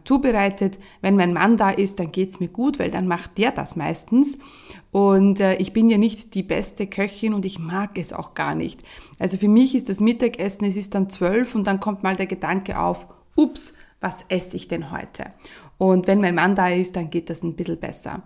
zubereitet. 0.04 0.78
Wenn 1.00 1.16
mein 1.16 1.32
Mann 1.32 1.56
da 1.56 1.70
ist, 1.70 1.98
dann 1.98 2.12
geht's 2.12 2.40
mir 2.40 2.48
gut, 2.48 2.78
weil 2.78 2.90
dann 2.90 3.06
macht 3.06 3.38
der 3.38 3.50
das 3.50 3.76
meistens. 3.76 4.38
Und 4.90 5.40
äh, 5.40 5.56
ich 5.56 5.72
bin 5.72 5.90
ja 5.90 5.98
nicht 5.98 6.34
die 6.34 6.42
beste 6.42 6.86
Köchin 6.86 7.34
und 7.34 7.44
ich 7.44 7.58
mag 7.58 7.98
es 7.98 8.12
auch 8.12 8.34
gar 8.34 8.54
nicht. 8.54 8.82
Also 9.18 9.36
für 9.36 9.48
mich 9.48 9.74
ist 9.74 9.88
das 9.88 10.00
Mittagessen, 10.00 10.64
es 10.64 10.76
ist 10.76 10.94
dann 10.94 11.10
zwölf 11.10 11.54
und 11.54 11.66
dann 11.66 11.80
kommt 11.80 12.02
mal 12.02 12.16
der 12.16 12.26
Gedanke 12.26 12.78
auf, 12.78 13.06
ups, 13.34 13.74
was 14.00 14.24
esse 14.28 14.56
ich 14.56 14.68
denn 14.68 14.90
heute? 14.90 15.26
Und 15.78 16.06
wenn 16.06 16.20
mein 16.20 16.34
Mann 16.34 16.54
da 16.54 16.68
ist, 16.68 16.96
dann 16.96 17.10
geht 17.10 17.28
das 17.28 17.42
ein 17.42 17.54
bisschen 17.54 17.78
besser. 17.78 18.22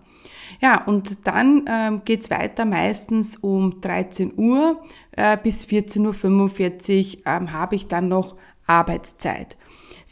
Ja, 0.61 0.85
und 0.85 1.27
dann 1.27 1.65
ähm, 1.67 2.03
geht's 2.05 2.31
weiter 2.31 2.65
meistens 2.65 3.37
um 3.37 3.81
13 3.81 4.35
Uhr 4.37 4.81
äh, 5.13 5.37
bis 5.37 5.65
14.45 5.65 7.19
Uhr 7.19 7.27
ähm, 7.27 7.53
habe 7.53 7.75
ich 7.75 7.89
dann 7.89 8.09
noch 8.09 8.37
Arbeitszeit. 8.67 9.57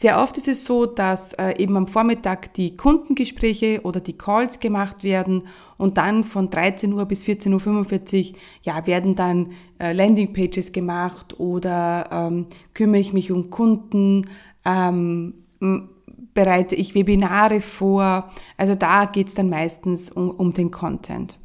Sehr 0.01 0.21
oft 0.21 0.37
ist 0.37 0.47
es 0.47 0.63
so, 0.63 0.85
dass 0.85 1.33
äh, 1.33 1.61
eben 1.61 1.75
am 1.75 1.85
Vormittag 1.85 2.53
die 2.53 2.77
Kundengespräche 2.77 3.81
oder 3.83 3.99
die 3.99 4.17
Calls 4.17 4.61
gemacht 4.61 5.03
werden 5.03 5.49
und 5.77 5.97
dann 5.97 6.23
von 6.23 6.49
13 6.49 6.93
Uhr 6.93 7.03
bis 7.03 7.25
14.45 7.25 8.31
Uhr 8.31 8.37
ja, 8.63 8.87
werden 8.87 9.15
dann 9.15 9.51
äh, 9.77 9.91
Landingpages 9.91 10.71
gemacht 10.71 11.37
oder 11.37 12.07
ähm, 12.13 12.45
kümmere 12.73 13.01
ich 13.01 13.11
mich 13.11 13.29
um 13.33 13.49
Kunden, 13.49 14.29
ähm, 14.63 15.33
bereite 16.33 16.75
ich 16.75 16.95
Webinare 16.95 17.59
vor. 17.59 18.31
Also 18.55 18.75
da 18.75 19.03
geht's 19.03 19.35
dann 19.35 19.49
meistens 19.49 20.09
um, 20.09 20.29
um 20.29 20.53
den 20.53 20.71
Content. 20.71 21.37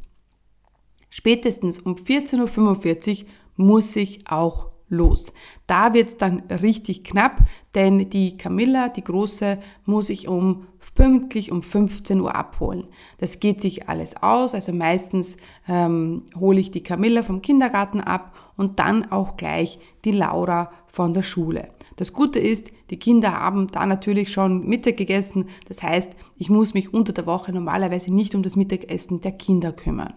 Spätestens 1.10 1.80
um 1.80 1.96
14.45 1.96 3.22
Uhr 3.22 3.28
muss 3.56 3.96
ich 3.96 4.28
auch 4.30 4.73
los. 4.94 5.32
Da 5.66 5.92
wird's 5.94 6.16
dann 6.16 6.40
richtig 6.50 7.04
knapp, 7.04 7.42
denn 7.74 8.10
die 8.10 8.36
Camilla, 8.36 8.88
die 8.88 9.04
Große, 9.04 9.58
muss 9.84 10.08
ich 10.08 10.28
um 10.28 10.66
pünktlich 10.94 11.50
um 11.50 11.62
15 11.62 12.20
Uhr 12.20 12.34
abholen. 12.34 12.84
Das 13.18 13.40
geht 13.40 13.60
sich 13.60 13.88
alles 13.88 14.22
aus, 14.22 14.54
also 14.54 14.72
meistens 14.72 15.36
ähm, 15.68 16.22
hole 16.38 16.60
ich 16.60 16.70
die 16.70 16.82
Camilla 16.82 17.22
vom 17.22 17.42
Kindergarten 17.42 18.00
ab 18.00 18.36
und 18.56 18.78
dann 18.78 19.10
auch 19.10 19.36
gleich 19.36 19.78
die 20.04 20.12
Laura 20.12 20.70
von 20.86 21.12
der 21.12 21.22
Schule. 21.22 21.70
Das 21.96 22.12
Gute 22.12 22.38
ist, 22.38 22.70
die 22.90 22.98
Kinder 22.98 23.32
haben 23.32 23.68
da 23.68 23.86
natürlich 23.86 24.32
schon 24.32 24.66
Mittag 24.66 24.96
gegessen. 24.96 25.48
Das 25.68 25.82
heißt, 25.82 26.10
ich 26.36 26.50
muss 26.50 26.74
mich 26.74 26.92
unter 26.92 27.12
der 27.12 27.26
Woche 27.26 27.52
normalerweise 27.52 28.12
nicht 28.12 28.34
um 28.34 28.42
das 28.42 28.56
Mittagessen 28.56 29.20
der 29.20 29.32
Kinder 29.32 29.72
kümmern. 29.72 30.14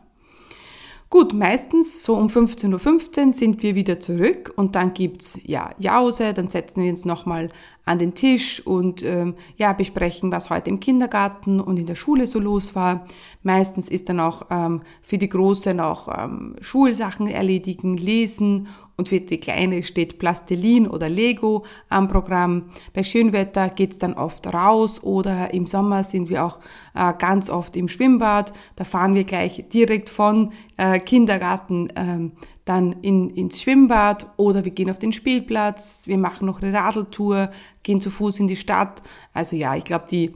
Gut, 1.09 1.33
meistens 1.33 2.03
so 2.03 2.15
um 2.15 2.27
15.15 2.27 3.27
Uhr 3.27 3.33
sind 3.33 3.63
wir 3.63 3.75
wieder 3.75 4.01
zurück 4.01 4.51
und 4.57 4.75
dann 4.75 4.93
gibt's 4.93 5.39
ja 5.45 5.69
Jause, 5.79 6.33
dann 6.33 6.49
setzen 6.49 6.83
wir 6.83 6.91
uns 6.91 7.05
nochmal 7.05 7.49
an 7.85 7.97
den 7.97 8.13
Tisch 8.13 8.59
und 8.67 9.01
ähm, 9.03 9.35
ja, 9.55 9.71
besprechen, 9.71 10.33
was 10.33 10.49
heute 10.49 10.69
im 10.69 10.81
Kindergarten 10.81 11.61
und 11.61 11.77
in 11.77 11.85
der 11.85 11.95
Schule 11.95 12.27
so 12.27 12.39
los 12.39 12.75
war. 12.75 13.05
Meistens 13.41 13.87
ist 13.87 14.09
dann 14.09 14.19
auch 14.19 14.47
ähm, 14.49 14.81
für 15.01 15.17
die 15.17 15.29
Große 15.29 15.73
noch 15.73 16.09
ähm, 16.09 16.57
Schulsachen 16.59 17.27
erledigen, 17.27 17.95
lesen 17.95 18.67
und 18.97 19.07
für 19.07 19.21
die 19.21 19.39
Kleine 19.39 19.83
steht 19.83 20.17
Plastilin 20.17 20.87
oder 20.87 21.07
Lego 21.07 21.65
am 21.87 22.07
Programm. 22.07 22.71
Bei 22.93 23.03
Schönwetter 23.03 23.69
geht's 23.69 23.99
dann 23.99 24.15
oft 24.15 24.51
raus 24.51 25.03
oder 25.03 25.53
im 25.53 25.67
Sommer 25.67 26.03
sind 26.03 26.29
wir 26.29 26.43
auch 26.43 26.59
äh, 26.95 27.13
ganz 27.17 27.49
oft 27.51 27.77
im 27.77 27.87
Schwimmbad. 27.87 28.53
Da 28.75 28.83
fahren 28.83 29.13
wir 29.13 29.23
gleich 29.23 29.65
direkt 29.71 30.09
von 30.09 30.51
äh, 30.77 30.99
Kindergarten 30.99 31.89
ähm, 31.95 32.31
dann 32.65 32.93
in, 33.01 33.29
ins 33.29 33.61
Schwimmbad 33.61 34.31
oder 34.35 34.65
wir 34.65 34.71
gehen 34.71 34.89
auf 34.89 34.99
den 34.99 35.13
Spielplatz, 35.13 36.07
wir 36.07 36.17
machen 36.17 36.47
noch 36.47 36.61
eine 36.61 36.73
Radeltour, 36.73 37.51
gehen 37.83 38.01
zu 38.01 38.09
Fuß 38.09 38.39
in 38.39 38.47
die 38.47 38.57
Stadt. 38.57 39.03
Also 39.31 39.55
ja, 39.55 39.75
ich 39.75 39.83
glaube, 39.83 40.05
die, 40.09 40.33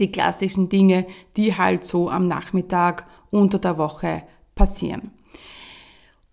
die 0.00 0.10
klassischen 0.10 0.68
Dinge, 0.68 1.06
die 1.36 1.56
halt 1.56 1.84
so 1.84 2.10
am 2.10 2.26
Nachmittag 2.26 3.06
unter 3.30 3.58
der 3.58 3.78
Woche 3.78 4.24
passieren. 4.54 5.12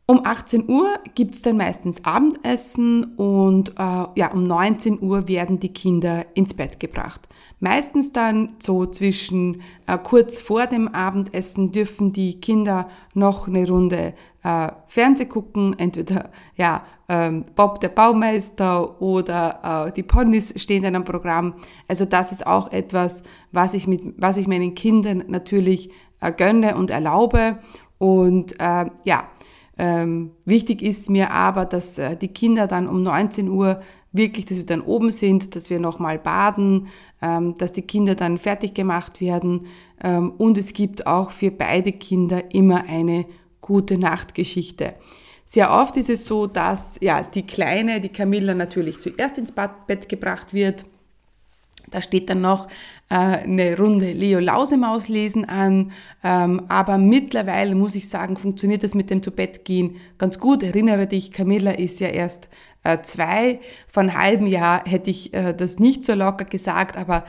Um 0.09 0.25
18 0.25 0.67
Uhr 0.67 0.97
gibt's 1.13 1.43
dann 1.43 1.57
meistens 1.57 2.03
Abendessen 2.03 3.13
und 3.13 3.69
äh, 3.77 4.05
ja, 4.15 4.31
um 4.33 4.47
19 4.47 5.03
Uhr 5.03 5.27
werden 5.27 5.59
die 5.59 5.71
Kinder 5.71 6.25
ins 6.33 6.55
Bett 6.55 6.79
gebracht. 6.79 7.29
Meistens 7.59 8.11
dann 8.11 8.55
so 8.57 8.87
zwischen 8.87 9.61
äh, 9.85 9.99
kurz 9.99 10.39
vor 10.39 10.65
dem 10.65 10.87
Abendessen 10.87 11.71
dürfen 11.71 12.11
die 12.11 12.41
Kinder 12.41 12.89
noch 13.13 13.47
eine 13.47 13.67
Runde 13.67 14.15
äh, 14.41 14.69
Fernseh 14.87 15.25
gucken, 15.25 15.77
entweder 15.77 16.31
ja, 16.55 16.85
ähm, 17.07 17.45
Bob 17.53 17.79
der 17.79 17.89
Baumeister 17.89 18.99
oder 18.99 19.89
äh, 19.89 19.91
die 19.91 20.01
Ponys 20.01 20.59
stehen 20.59 20.81
dann 20.81 20.95
am 20.95 21.05
Programm. 21.05 21.53
Also 21.87 22.05
das 22.05 22.31
ist 22.31 22.47
auch 22.47 22.71
etwas, 22.71 23.21
was 23.51 23.75
ich, 23.75 23.85
mit, 23.85 24.01
was 24.17 24.37
ich 24.37 24.47
meinen 24.47 24.73
Kindern 24.73 25.25
natürlich 25.27 25.91
äh, 26.19 26.31
gönne 26.31 26.77
und 26.77 26.89
erlaube. 26.89 27.59
Und 27.99 28.59
äh, 28.59 28.85
ja, 29.03 29.27
ähm, 29.79 30.31
wichtig 30.43 30.81
ist 30.81 31.09
mir 31.09 31.31
aber, 31.31 31.65
dass 31.65 31.97
äh, 31.97 32.17
die 32.17 32.27
Kinder 32.27 32.67
dann 32.67 32.87
um 32.87 33.01
19 33.01 33.47
Uhr 33.47 33.81
wirklich, 34.11 34.45
dass 34.45 34.57
wir 34.57 34.65
dann 34.65 34.81
oben 34.81 35.09
sind, 35.09 35.55
dass 35.55 35.69
wir 35.69 35.79
nochmal 35.79 36.19
baden, 36.19 36.87
ähm, 37.21 37.57
dass 37.57 37.71
die 37.71 37.83
Kinder 37.83 38.15
dann 38.15 38.37
fertig 38.37 38.73
gemacht 38.73 39.21
werden. 39.21 39.67
Ähm, 40.03 40.31
und 40.37 40.57
es 40.57 40.73
gibt 40.73 41.07
auch 41.07 41.31
für 41.31 41.49
beide 41.49 41.93
Kinder 41.93 42.53
immer 42.53 42.83
eine 42.89 43.25
gute 43.61 43.97
Nachtgeschichte. 43.97 44.95
Sehr 45.45 45.71
oft 45.71 45.95
ist 45.95 46.09
es 46.09 46.25
so, 46.25 46.45
dass 46.45 46.97
ja 47.01 47.21
die 47.23 47.47
Kleine, 47.47 48.01
die 48.01 48.09
Camilla 48.09 48.53
natürlich 48.53 48.99
zuerst 48.99 49.37
ins 49.37 49.53
Bett 49.53 50.09
gebracht 50.09 50.53
wird. 50.53 50.85
Da 51.91 52.01
steht 52.01 52.29
dann 52.29 52.41
noch 52.41 52.67
äh, 53.09 53.15
eine 53.15 53.77
Runde 53.77 54.11
Leo 54.11 54.39
Lausemaus 54.39 55.07
lesen 55.07 55.45
an. 55.45 55.91
Ähm, 56.23 56.63
aber 56.69 56.97
mittlerweile 56.97 57.75
muss 57.75 57.95
ich 57.95 58.09
sagen, 58.09 58.37
funktioniert 58.37 58.83
das 58.83 58.93
mit 58.93 59.09
dem 59.09 59.23
zu 59.23 59.31
Bett 59.31 59.65
gehen 59.65 59.97
ganz 60.17 60.39
gut. 60.39 60.63
Erinnere 60.63 61.07
dich, 61.07 61.31
Camilla 61.31 61.71
ist 61.71 61.99
ja 61.99 62.09
erst 62.09 62.49
äh, 62.83 63.01
zwei. 63.01 63.59
Vor 63.87 64.03
einem 64.03 64.17
halben 64.17 64.47
Jahr 64.47 64.83
hätte 64.85 65.09
ich 65.09 65.33
äh, 65.33 65.53
das 65.53 65.79
nicht 65.79 66.03
so 66.03 66.13
locker 66.13 66.45
gesagt, 66.45 66.97
aber 66.97 67.25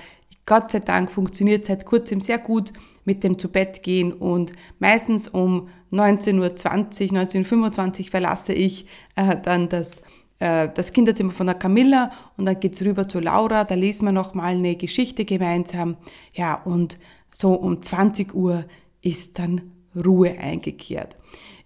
Gott 0.47 0.71
sei 0.71 0.81
Dank 0.81 1.11
funktioniert 1.11 1.67
seit 1.67 1.85
kurzem 1.87 2.21
sehr 2.21 2.38
gut 2.38 2.73
mit 3.05 3.25
dem 3.25 3.38
zu 3.38 3.49
Bett 3.49 3.83
gehen 3.83 4.12
und 4.12 4.52
meistens 4.79 5.29
um 5.29 5.69
19.20 5.93 7.12
Uhr, 7.12 7.19
19.25 7.19 8.01
Uhr 8.01 8.11
verlasse 8.11 8.53
ich 8.53 8.87
äh, 9.16 9.37
dann 9.40 9.68
das 9.68 10.03
äh, 10.40 10.68
das 10.74 10.92
Kinderzimmer 10.92 11.33
von 11.33 11.46
der 11.46 11.55
Camilla 11.55 12.11
und 12.37 12.46
dann 12.46 12.59
geht's 12.59 12.83
rüber 12.83 13.07
zu 13.07 13.20
Laura, 13.20 13.64
da 13.64 13.74
lesen 13.74 14.07
wir 14.07 14.12
nochmal 14.12 14.55
eine 14.55 14.74
Geschichte 14.74 15.24
gemeinsam. 15.24 15.96
Ja, 16.33 16.55
und 16.55 16.98
so 17.31 17.53
um 17.53 17.81
20 17.81 18.35
Uhr 18.35 18.64
ist 19.03 19.38
dann 19.38 19.70
Ruhe 19.94 20.38
eingekehrt. 20.38 21.16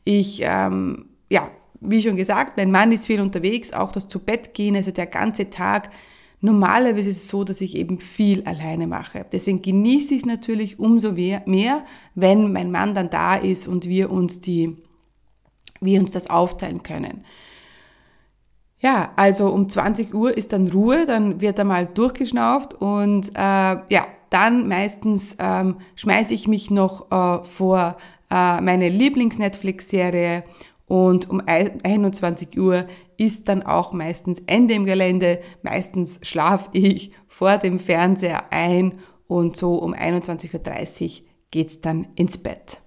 Ich, 0.04 0.40
ähm, 0.42 1.06
ja, 1.30 1.50
wie 1.80 2.02
schon 2.02 2.16
gesagt, 2.16 2.56
mein 2.56 2.70
Mann 2.70 2.92
ist 2.92 3.06
viel 3.06 3.20
unterwegs, 3.20 3.72
auch 3.72 3.92
das 3.92 4.08
zu 4.08 4.18
Bett 4.18 4.54
gehen, 4.54 4.76
also 4.76 4.90
der 4.90 5.06
ganze 5.06 5.50
Tag. 5.50 5.90
Normalerweise 6.40 7.10
ist 7.10 7.18
es 7.18 7.28
so, 7.28 7.44
dass 7.44 7.60
ich 7.60 7.76
eben 7.76 7.98
viel 7.98 8.42
alleine 8.44 8.86
mache. 8.86 9.24
Deswegen 9.32 9.62
genieße 9.62 10.14
ich 10.14 10.20
es 10.20 10.26
natürlich 10.26 10.78
umso 10.78 11.12
mehr, 11.12 11.84
wenn 12.14 12.52
mein 12.52 12.70
Mann 12.70 12.94
dann 12.94 13.08
da 13.08 13.36
ist 13.36 13.66
und 13.66 13.88
wir 13.88 14.10
uns 14.10 14.40
die, 14.40 14.76
wir 15.80 16.00
uns 16.00 16.12
das 16.12 16.28
aufteilen 16.28 16.82
können. 16.82 17.24
Ja, 18.84 19.12
also 19.16 19.48
um 19.48 19.66
20 19.66 20.12
Uhr 20.12 20.36
ist 20.36 20.52
dann 20.52 20.68
Ruhe, 20.68 21.06
dann 21.06 21.40
wird 21.40 21.58
einmal 21.58 21.86
durchgeschnauft 21.86 22.74
und 22.74 23.30
äh, 23.30 23.40
ja, 23.40 24.06
dann 24.28 24.68
meistens 24.68 25.36
ähm, 25.38 25.78
schmeiße 25.96 26.34
ich 26.34 26.48
mich 26.48 26.70
noch 26.70 27.10
äh, 27.10 27.42
vor 27.44 27.96
äh, 28.30 28.60
meine 28.60 28.90
Lieblings-Netflix-Serie 28.90 30.44
und 30.84 31.30
um 31.30 31.40
21 31.46 32.60
Uhr 32.60 32.84
ist 33.16 33.48
dann 33.48 33.62
auch 33.62 33.94
meistens 33.94 34.42
Ende 34.44 34.74
im 34.74 34.84
Gelände. 34.84 35.40
Meistens 35.62 36.20
schlafe 36.22 36.68
ich 36.74 37.12
vor 37.26 37.56
dem 37.56 37.78
Fernseher 37.78 38.52
ein 38.52 38.98
und 39.26 39.56
so 39.56 39.76
um 39.76 39.94
21.30 39.94 41.04
Uhr 41.22 41.26
geht's 41.50 41.80
dann 41.80 42.08
ins 42.16 42.36
Bett. 42.36 42.82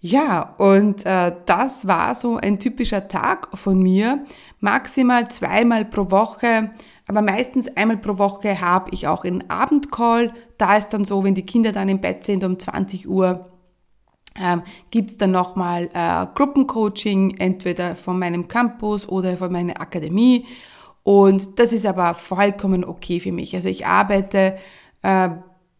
Ja, 0.00 0.54
und 0.58 1.04
äh, 1.06 1.34
das 1.46 1.88
war 1.88 2.14
so 2.14 2.36
ein 2.36 2.60
typischer 2.60 3.08
Tag 3.08 3.48
von 3.58 3.82
mir. 3.82 4.24
Maximal 4.60 5.28
zweimal 5.28 5.84
pro 5.84 6.10
Woche, 6.10 6.70
aber 7.06 7.22
meistens 7.22 7.68
einmal 7.76 7.96
pro 7.96 8.18
Woche 8.18 8.60
habe 8.60 8.90
ich 8.92 9.06
auch 9.06 9.24
einen 9.24 9.48
Abendcall. 9.48 10.32
Da 10.58 10.76
ist 10.76 10.90
dann 10.90 11.04
so, 11.04 11.24
wenn 11.24 11.34
die 11.34 11.46
Kinder 11.46 11.72
dann 11.72 11.88
im 11.88 12.00
Bett 12.00 12.24
sind 12.24 12.44
um 12.44 12.58
20 12.58 13.08
Uhr, 13.08 13.50
ähm, 14.40 14.62
gibt 14.90 15.10
es 15.10 15.18
dann 15.18 15.30
nochmal 15.30 15.88
äh, 15.94 16.26
Gruppencoaching, 16.34 17.36
entweder 17.38 17.96
von 17.96 18.18
meinem 18.18 18.48
Campus 18.48 19.08
oder 19.08 19.36
von 19.36 19.50
meiner 19.50 19.80
Akademie. 19.80 20.46
Und 21.02 21.58
das 21.58 21.72
ist 21.72 21.86
aber 21.86 22.14
vollkommen 22.14 22.84
okay 22.84 23.20
für 23.20 23.32
mich. 23.32 23.54
Also 23.54 23.68
ich 23.68 23.86
arbeite 23.86 24.58
äh, 25.02 25.30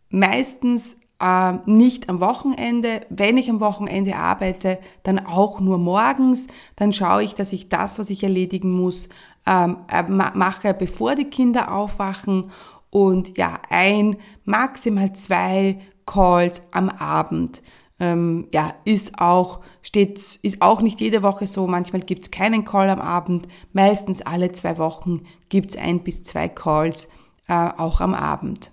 meistens 0.09 0.98
äh, 1.21 1.53
nicht 1.67 2.09
am 2.09 2.21
Wochenende. 2.21 3.07
Wenn 3.11 3.37
ich 3.37 3.51
am 3.51 3.61
Wochenende 3.61 4.17
arbeite, 4.17 4.79
dann 5.03 5.19
auch 5.25 5.61
nur 5.61 5.79
morgens. 5.79 6.47
Dann 6.77 6.93
schaue 6.93 7.23
ich, 7.23 7.35
dass 7.35 7.53
ich 7.53 7.69
das, 7.69 7.99
was 7.99 8.11
ich 8.11 8.23
erledigen 8.23 8.73
muss, 8.73 9.09
ähm, 9.47 9.79
äh, 9.91 10.03
mache, 10.03 10.75
bevor 10.75 11.15
die 11.15 11.25
Kinder 11.25 11.73
aufwachen. 11.73 12.51
Und 12.91 13.37
ja, 13.37 13.59
ein, 13.69 14.17
maximal 14.45 15.13
zwei 15.13 15.81
Calls 16.07 16.63
am 16.71 16.89
Abend. 16.89 17.63
Ähm, 18.01 18.47
ja, 18.53 18.75
ist 18.85 19.19
auch, 19.19 19.61
steht, 19.83 20.39
ist 20.43 20.63
auch 20.63 20.81
nicht 20.81 21.01
jede 21.01 21.23
Woche 21.23 21.47
so. 21.47 21.67
Manchmal 21.67 22.03
gibt's 22.03 22.31
keinen 22.31 22.65
Call 22.65 22.89
am 22.91 23.01
Abend. 23.01 23.49
Meistens 23.73 24.23
alle 24.23 24.53
zwei 24.53 24.79
Wochen 24.79 25.23
gibt's 25.49 25.77
ein 25.77 26.05
bis 26.05 26.23
zwei 26.23 26.49
Calls, 26.49 27.09
äh, 27.49 27.55
auch 27.55 28.01
am 28.01 28.15
Abend. 28.15 28.71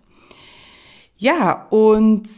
Ja, 1.18 1.68
und 1.70 2.30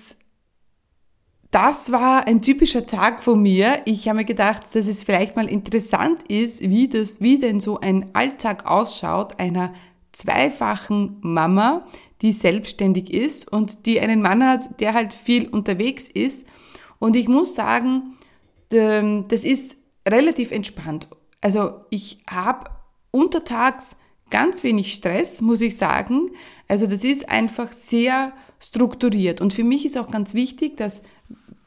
das 1.49 1.91
war 1.91 2.27
ein 2.27 2.41
typischer 2.41 2.85
Tag 2.85 3.23
von 3.23 3.41
mir. 3.41 3.81
Ich 3.85 4.07
habe 4.07 4.17
mir 4.17 4.25
gedacht, 4.25 4.63
dass 4.73 4.85
es 4.85 5.01
vielleicht 5.01 5.35
mal 5.35 5.49
interessant 5.49 6.23
ist, 6.29 6.61
wie 6.61 6.87
das, 6.87 7.21
wie 7.21 7.39
denn 7.39 7.59
so 7.59 7.79
ein 7.79 8.13
Alltag 8.13 8.65
ausschaut 8.65 9.39
einer 9.39 9.73
zweifachen 10.11 11.17
Mama, 11.21 11.87
die 12.21 12.33
selbstständig 12.33 13.13
ist 13.13 13.51
und 13.51 13.85
die 13.85 13.99
einen 13.99 14.21
Mann 14.21 14.45
hat, 14.45 14.79
der 14.79 14.93
halt 14.93 15.13
viel 15.13 15.47
unterwegs 15.47 16.07
ist. 16.07 16.47
Und 16.99 17.15
ich 17.15 17.27
muss 17.27 17.55
sagen, 17.55 18.17
das 18.69 19.43
ist 19.43 19.77
relativ 20.07 20.51
entspannt. 20.51 21.07
Also 21.41 21.81
ich 21.89 22.19
habe 22.29 22.69
untertags 23.11 23.95
ganz 24.29 24.63
wenig 24.63 24.93
Stress, 24.93 25.41
muss 25.41 25.61
ich 25.61 25.77
sagen. 25.77 26.31
Also 26.67 26.87
das 26.87 27.03
ist 27.03 27.29
einfach 27.29 27.71
sehr 27.71 28.33
strukturiert. 28.59 29.41
Und 29.41 29.53
für 29.53 29.63
mich 29.63 29.85
ist 29.85 29.97
auch 29.97 30.11
ganz 30.11 30.33
wichtig, 30.33 30.77
dass 30.77 31.01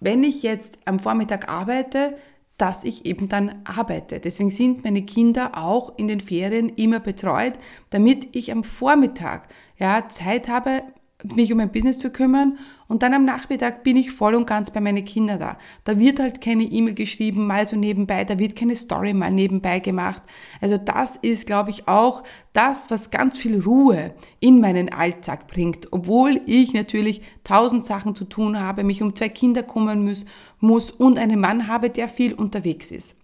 wenn 0.01 0.25
ich 0.25 0.43
jetzt 0.43 0.79
am 0.85 0.99
Vormittag 0.99 1.49
arbeite, 1.49 2.17
dass 2.57 2.85
ich 2.85 3.07
eben 3.07 3.29
dann 3.29 3.63
arbeite. 3.65 4.21
Deswegen 4.21 4.51
sind 4.51 4.85
meine 4.85 5.03
Kinder 5.03 5.53
auch 5.57 5.97
in 5.97 6.09
den 6.09 6.21
Ferien 6.21 6.69
immer 6.69 7.01
betreut, 7.01 7.55
damit 7.89 8.37
ich 8.37 8.53
am 8.53 8.65
Vormittag 8.65 9.49
ja, 9.79 10.09
Zeit 10.09 10.49
habe, 10.49 10.83
mich 11.25 11.53
um 11.53 11.59
mein 11.59 11.73
Business 11.73 11.99
zu 11.99 12.11
kümmern 12.11 12.59
und 12.89 13.03
dann 13.03 13.15
am 13.15 13.25
Nachmittag 13.25 13.85
bin 13.85 13.97
ich 13.97 14.11
voll 14.11 14.35
und 14.35 14.47
ganz 14.47 14.71
bei 14.71 14.81
meinen 14.81 15.05
Kindern 15.05 15.39
da. 15.39 15.59
Da 15.85 15.99
wird 15.99 16.19
halt 16.19 16.41
keine 16.41 16.65
E-Mail 16.65 16.95
geschrieben, 16.95 17.47
mal 17.47 17.69
so 17.69 17.77
nebenbei, 17.77 18.25
da 18.25 18.39
wird 18.39 18.57
keine 18.57 18.75
Story 18.75 19.15
mal 19.15 19.31
nebenbei 19.31 19.79
gemacht. 19.79 20.23
Also 20.61 20.77
das 20.77 21.17
ist, 21.17 21.47
glaube 21.47 21.71
ich, 21.71 21.87
auch 21.87 22.25
das, 22.53 22.91
was 22.91 23.11
ganz 23.11 23.37
viel 23.37 23.61
Ruhe 23.61 24.15
in 24.41 24.61
meinen 24.61 24.93
Alltag 24.93 25.47
bringt, 25.47 25.93
obwohl 25.93 26.41
ich 26.47 26.73
natürlich 26.73 27.23
tausend 27.45 27.85
Sachen 27.85 28.15
zu 28.15 28.25
tun 28.25 28.59
habe, 28.59 28.83
mich 28.83 29.03
um 29.03 29.15
zwei 29.15 29.29
Kinder 29.29 29.63
kümmern 29.63 30.05
muss, 30.05 30.25
muss 30.59 30.91
und 30.91 31.19
einen 31.19 31.41
Mann 31.41 31.69
habe, 31.69 31.91
der 31.91 32.09
viel 32.09 32.35
unterwegs 32.35 32.91
ist. 32.91 33.17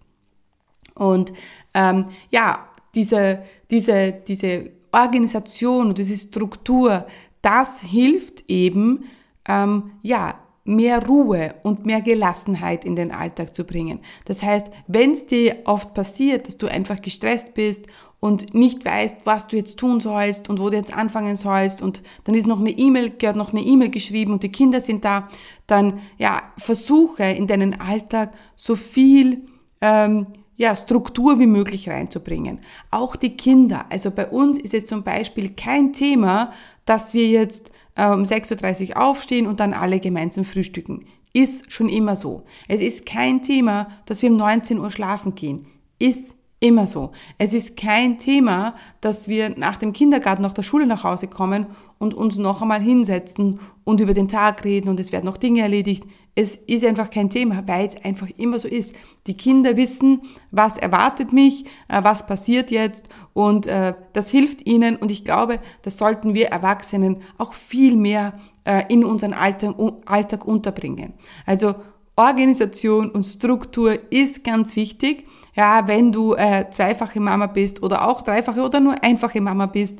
Und 0.95 1.33
ähm, 1.73 2.05
ja, 2.31 2.69
diese, 2.95 3.43
diese, 3.69 4.11
diese 4.11 4.71
Organisation 4.91 5.93
diese 5.93 6.17
Struktur, 6.17 7.05
das 7.41 7.81
hilft 7.81 8.49
eben, 8.49 9.05
ähm, 9.47 9.91
ja, 10.01 10.35
mehr 10.67 11.05
Ruhe 11.05 11.55
und 11.63 11.85
mehr 11.85 12.01
Gelassenheit 12.01 12.83
in 12.83 12.97
den 12.97 13.11
Alltag 13.11 13.55
zu 13.55 13.63
bringen. 13.63 13.99
Das 14.25 14.43
heißt, 14.43 14.67
wenn 14.87 15.13
es 15.13 15.25
dir 15.25 15.59
oft 15.63 15.93
passiert, 15.93 16.47
dass 16.47 16.57
du 16.57 16.67
einfach 16.67 17.01
gestresst 17.01 17.53
bist 17.53 17.87
und 18.19 18.53
nicht 18.53 18.83
weißt, 18.83 19.17
was 19.23 19.47
du 19.47 19.55
jetzt 19.55 19.77
tun 19.77 20.01
sollst 20.01 20.49
und 20.49 20.59
wo 20.59 20.69
du 20.69 20.75
jetzt 20.75 20.93
anfangen 20.93 21.37
sollst 21.37 21.81
und 21.81 22.03
dann 22.25 22.35
ist 22.35 22.47
noch 22.47 22.59
eine 22.59 22.71
E-Mail, 22.71 23.11
gehört 23.17 23.37
noch 23.37 23.53
eine 23.53 23.61
E-Mail 23.61 23.89
geschrieben 23.89 24.33
und 24.33 24.43
die 24.43 24.51
Kinder 24.51 24.81
sind 24.81 25.05
da, 25.05 25.29
dann 25.67 26.01
ja, 26.17 26.41
versuche 26.57 27.23
in 27.23 27.47
deinen 27.47 27.79
Alltag 27.79 28.33
so 28.57 28.75
viel 28.75 29.43
ähm, 29.79 30.27
ja, 30.57 30.75
Struktur 30.75 31.39
wie 31.39 31.45
möglich 31.45 31.87
reinzubringen. 31.87 32.59
Auch 32.89 33.15
die 33.15 33.37
Kinder. 33.37 33.85
Also 33.89 34.11
bei 34.11 34.27
uns 34.27 34.59
ist 34.59 34.73
jetzt 34.73 34.89
zum 34.89 35.03
Beispiel 35.03 35.49
kein 35.49 35.93
Thema, 35.93 36.51
dass 36.87 37.13
wir 37.13 37.27
jetzt 37.27 37.69
äh, 37.93 38.07
um 38.07 38.23
6.30 38.23 38.89
Uhr 38.89 39.01
aufstehen 39.01 39.45
und 39.45 39.59
dann 39.59 39.73
alle 39.73 39.99
gemeinsam 39.99 40.45
frühstücken. 40.45 41.05
Ist 41.33 41.71
schon 41.71 41.89
immer 41.89 42.15
so. 42.15 42.43
Es 42.67 42.81
ist 42.81 43.05
kein 43.05 43.43
Thema, 43.43 43.89
dass 44.05 44.23
wir 44.23 44.31
um 44.31 44.37
19 44.37 44.79
Uhr 44.79 44.89
schlafen 44.89 45.35
gehen. 45.35 45.67
Ist 45.99 46.33
immer 46.59 46.87
so. 46.87 47.11
Es 47.37 47.53
ist 47.53 47.77
kein 47.77 48.17
Thema, 48.17 48.75
dass 49.01 49.27
wir 49.27 49.49
nach 49.49 49.77
dem 49.77 49.93
Kindergarten, 49.93 50.41
nach 50.41 50.53
der 50.53 50.63
Schule 50.63 50.87
nach 50.87 51.03
Hause 51.03 51.27
kommen 51.27 51.67
und 51.99 52.13
uns 52.13 52.37
noch 52.37 52.61
einmal 52.61 52.81
hinsetzen 52.81 53.59
und 53.83 53.99
über 53.99 54.13
den 54.13 54.27
Tag 54.27 54.63
reden 54.63 54.89
und 54.89 54.99
es 54.99 55.11
werden 55.11 55.25
noch 55.25 55.37
Dinge 55.37 55.61
erledigt. 55.61 56.05
Es 56.39 56.55
ist 56.55 56.85
einfach 56.85 57.09
kein 57.09 57.31
Thema, 57.31 57.63
weil 57.65 57.87
es 57.87 57.95
einfach 58.05 58.27
immer 58.37 58.59
so 58.59 58.67
ist. 58.67 58.93
Die 59.25 59.35
Kinder 59.35 59.75
wissen, 59.75 60.21
was 60.51 60.77
erwartet 60.77 61.33
mich, 61.33 61.65
äh, 61.87 62.03
was 62.03 62.27
passiert 62.27 62.69
jetzt 62.69 63.09
und 63.33 63.65
äh, 63.65 63.95
das 64.13 64.29
hilft 64.29 64.67
ihnen 64.67 64.97
und 64.97 65.09
ich 65.09 65.25
glaube, 65.25 65.59
das 65.81 65.97
sollten 65.97 66.35
wir 66.35 66.49
Erwachsenen 66.49 67.23
auch 67.39 67.53
viel 67.53 67.95
mehr 67.95 68.33
äh, 68.65 68.83
in 68.87 69.03
unseren 69.03 69.33
Alltag, 69.33 69.73
Alltag 70.05 70.45
unterbringen. 70.45 71.13
Also 71.47 71.73
Organisation 72.15 73.09
und 73.09 73.23
Struktur 73.23 73.97
ist 74.11 74.43
ganz 74.43 74.75
wichtig. 74.75 75.25
Ja, 75.55 75.87
wenn 75.87 76.11
du 76.11 76.35
äh, 76.35 76.69
zweifache 76.69 77.19
Mama 77.19 77.47
bist 77.47 77.81
oder 77.81 78.07
auch 78.07 78.21
dreifache 78.21 78.61
oder 78.61 78.79
nur 78.79 79.03
einfache 79.03 79.41
Mama 79.41 79.65
bist 79.65 79.97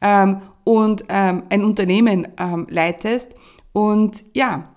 ähm, 0.00 0.42
und 0.64 1.04
ähm, 1.08 1.44
ein 1.48 1.64
Unternehmen 1.64 2.26
ähm, 2.38 2.66
leitest. 2.68 3.36
Und 3.72 4.24
ja, 4.34 4.75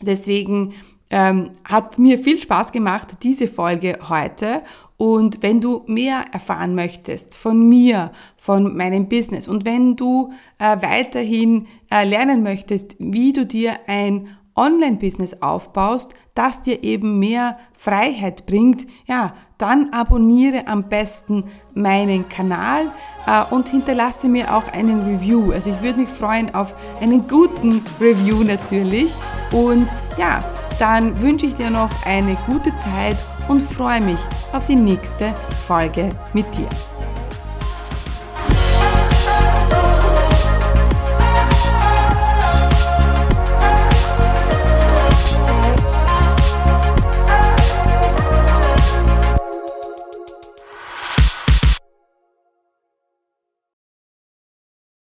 Deswegen 0.00 0.74
ähm, 1.10 1.50
hat 1.64 1.98
mir 1.98 2.18
viel 2.18 2.38
Spaß 2.38 2.72
gemacht, 2.72 3.08
diese 3.22 3.48
Folge 3.48 3.98
heute. 4.08 4.62
Und 4.96 5.42
wenn 5.42 5.60
du 5.60 5.82
mehr 5.86 6.24
erfahren 6.32 6.74
möchtest 6.74 7.34
von 7.34 7.68
mir, 7.68 8.12
von 8.36 8.76
meinem 8.76 9.08
Business 9.08 9.48
und 9.48 9.64
wenn 9.64 9.96
du 9.96 10.32
äh, 10.58 10.76
weiterhin 10.82 11.66
äh, 11.90 12.04
lernen 12.04 12.42
möchtest, 12.42 12.96
wie 12.98 13.32
du 13.32 13.46
dir 13.46 13.78
ein 13.86 14.28
Online-Business 14.60 15.42
aufbaust, 15.42 16.12
das 16.34 16.62
dir 16.62 16.84
eben 16.84 17.18
mehr 17.18 17.58
Freiheit 17.72 18.46
bringt, 18.46 18.86
ja, 19.06 19.34
dann 19.58 19.92
abonniere 19.92 20.66
am 20.68 20.84
besten 20.84 21.44
meinen 21.74 22.28
Kanal 22.28 22.92
äh, 23.26 23.42
und 23.52 23.68
hinterlasse 23.70 24.28
mir 24.28 24.54
auch 24.54 24.68
einen 24.72 25.02
Review. 25.02 25.52
Also 25.52 25.70
ich 25.70 25.82
würde 25.82 26.00
mich 26.00 26.08
freuen 26.08 26.54
auf 26.54 26.74
einen 27.00 27.26
guten 27.26 27.82
Review 28.00 28.44
natürlich. 28.44 29.10
Und 29.52 29.88
ja, 30.16 30.40
dann 30.78 31.20
wünsche 31.20 31.46
ich 31.46 31.54
dir 31.54 31.70
noch 31.70 31.90
eine 32.06 32.36
gute 32.46 32.74
Zeit 32.76 33.16
und 33.48 33.62
freue 33.62 34.00
mich 34.00 34.18
auf 34.52 34.64
die 34.66 34.76
nächste 34.76 35.34
Folge 35.66 36.10
mit 36.32 36.46
dir. 36.56 36.68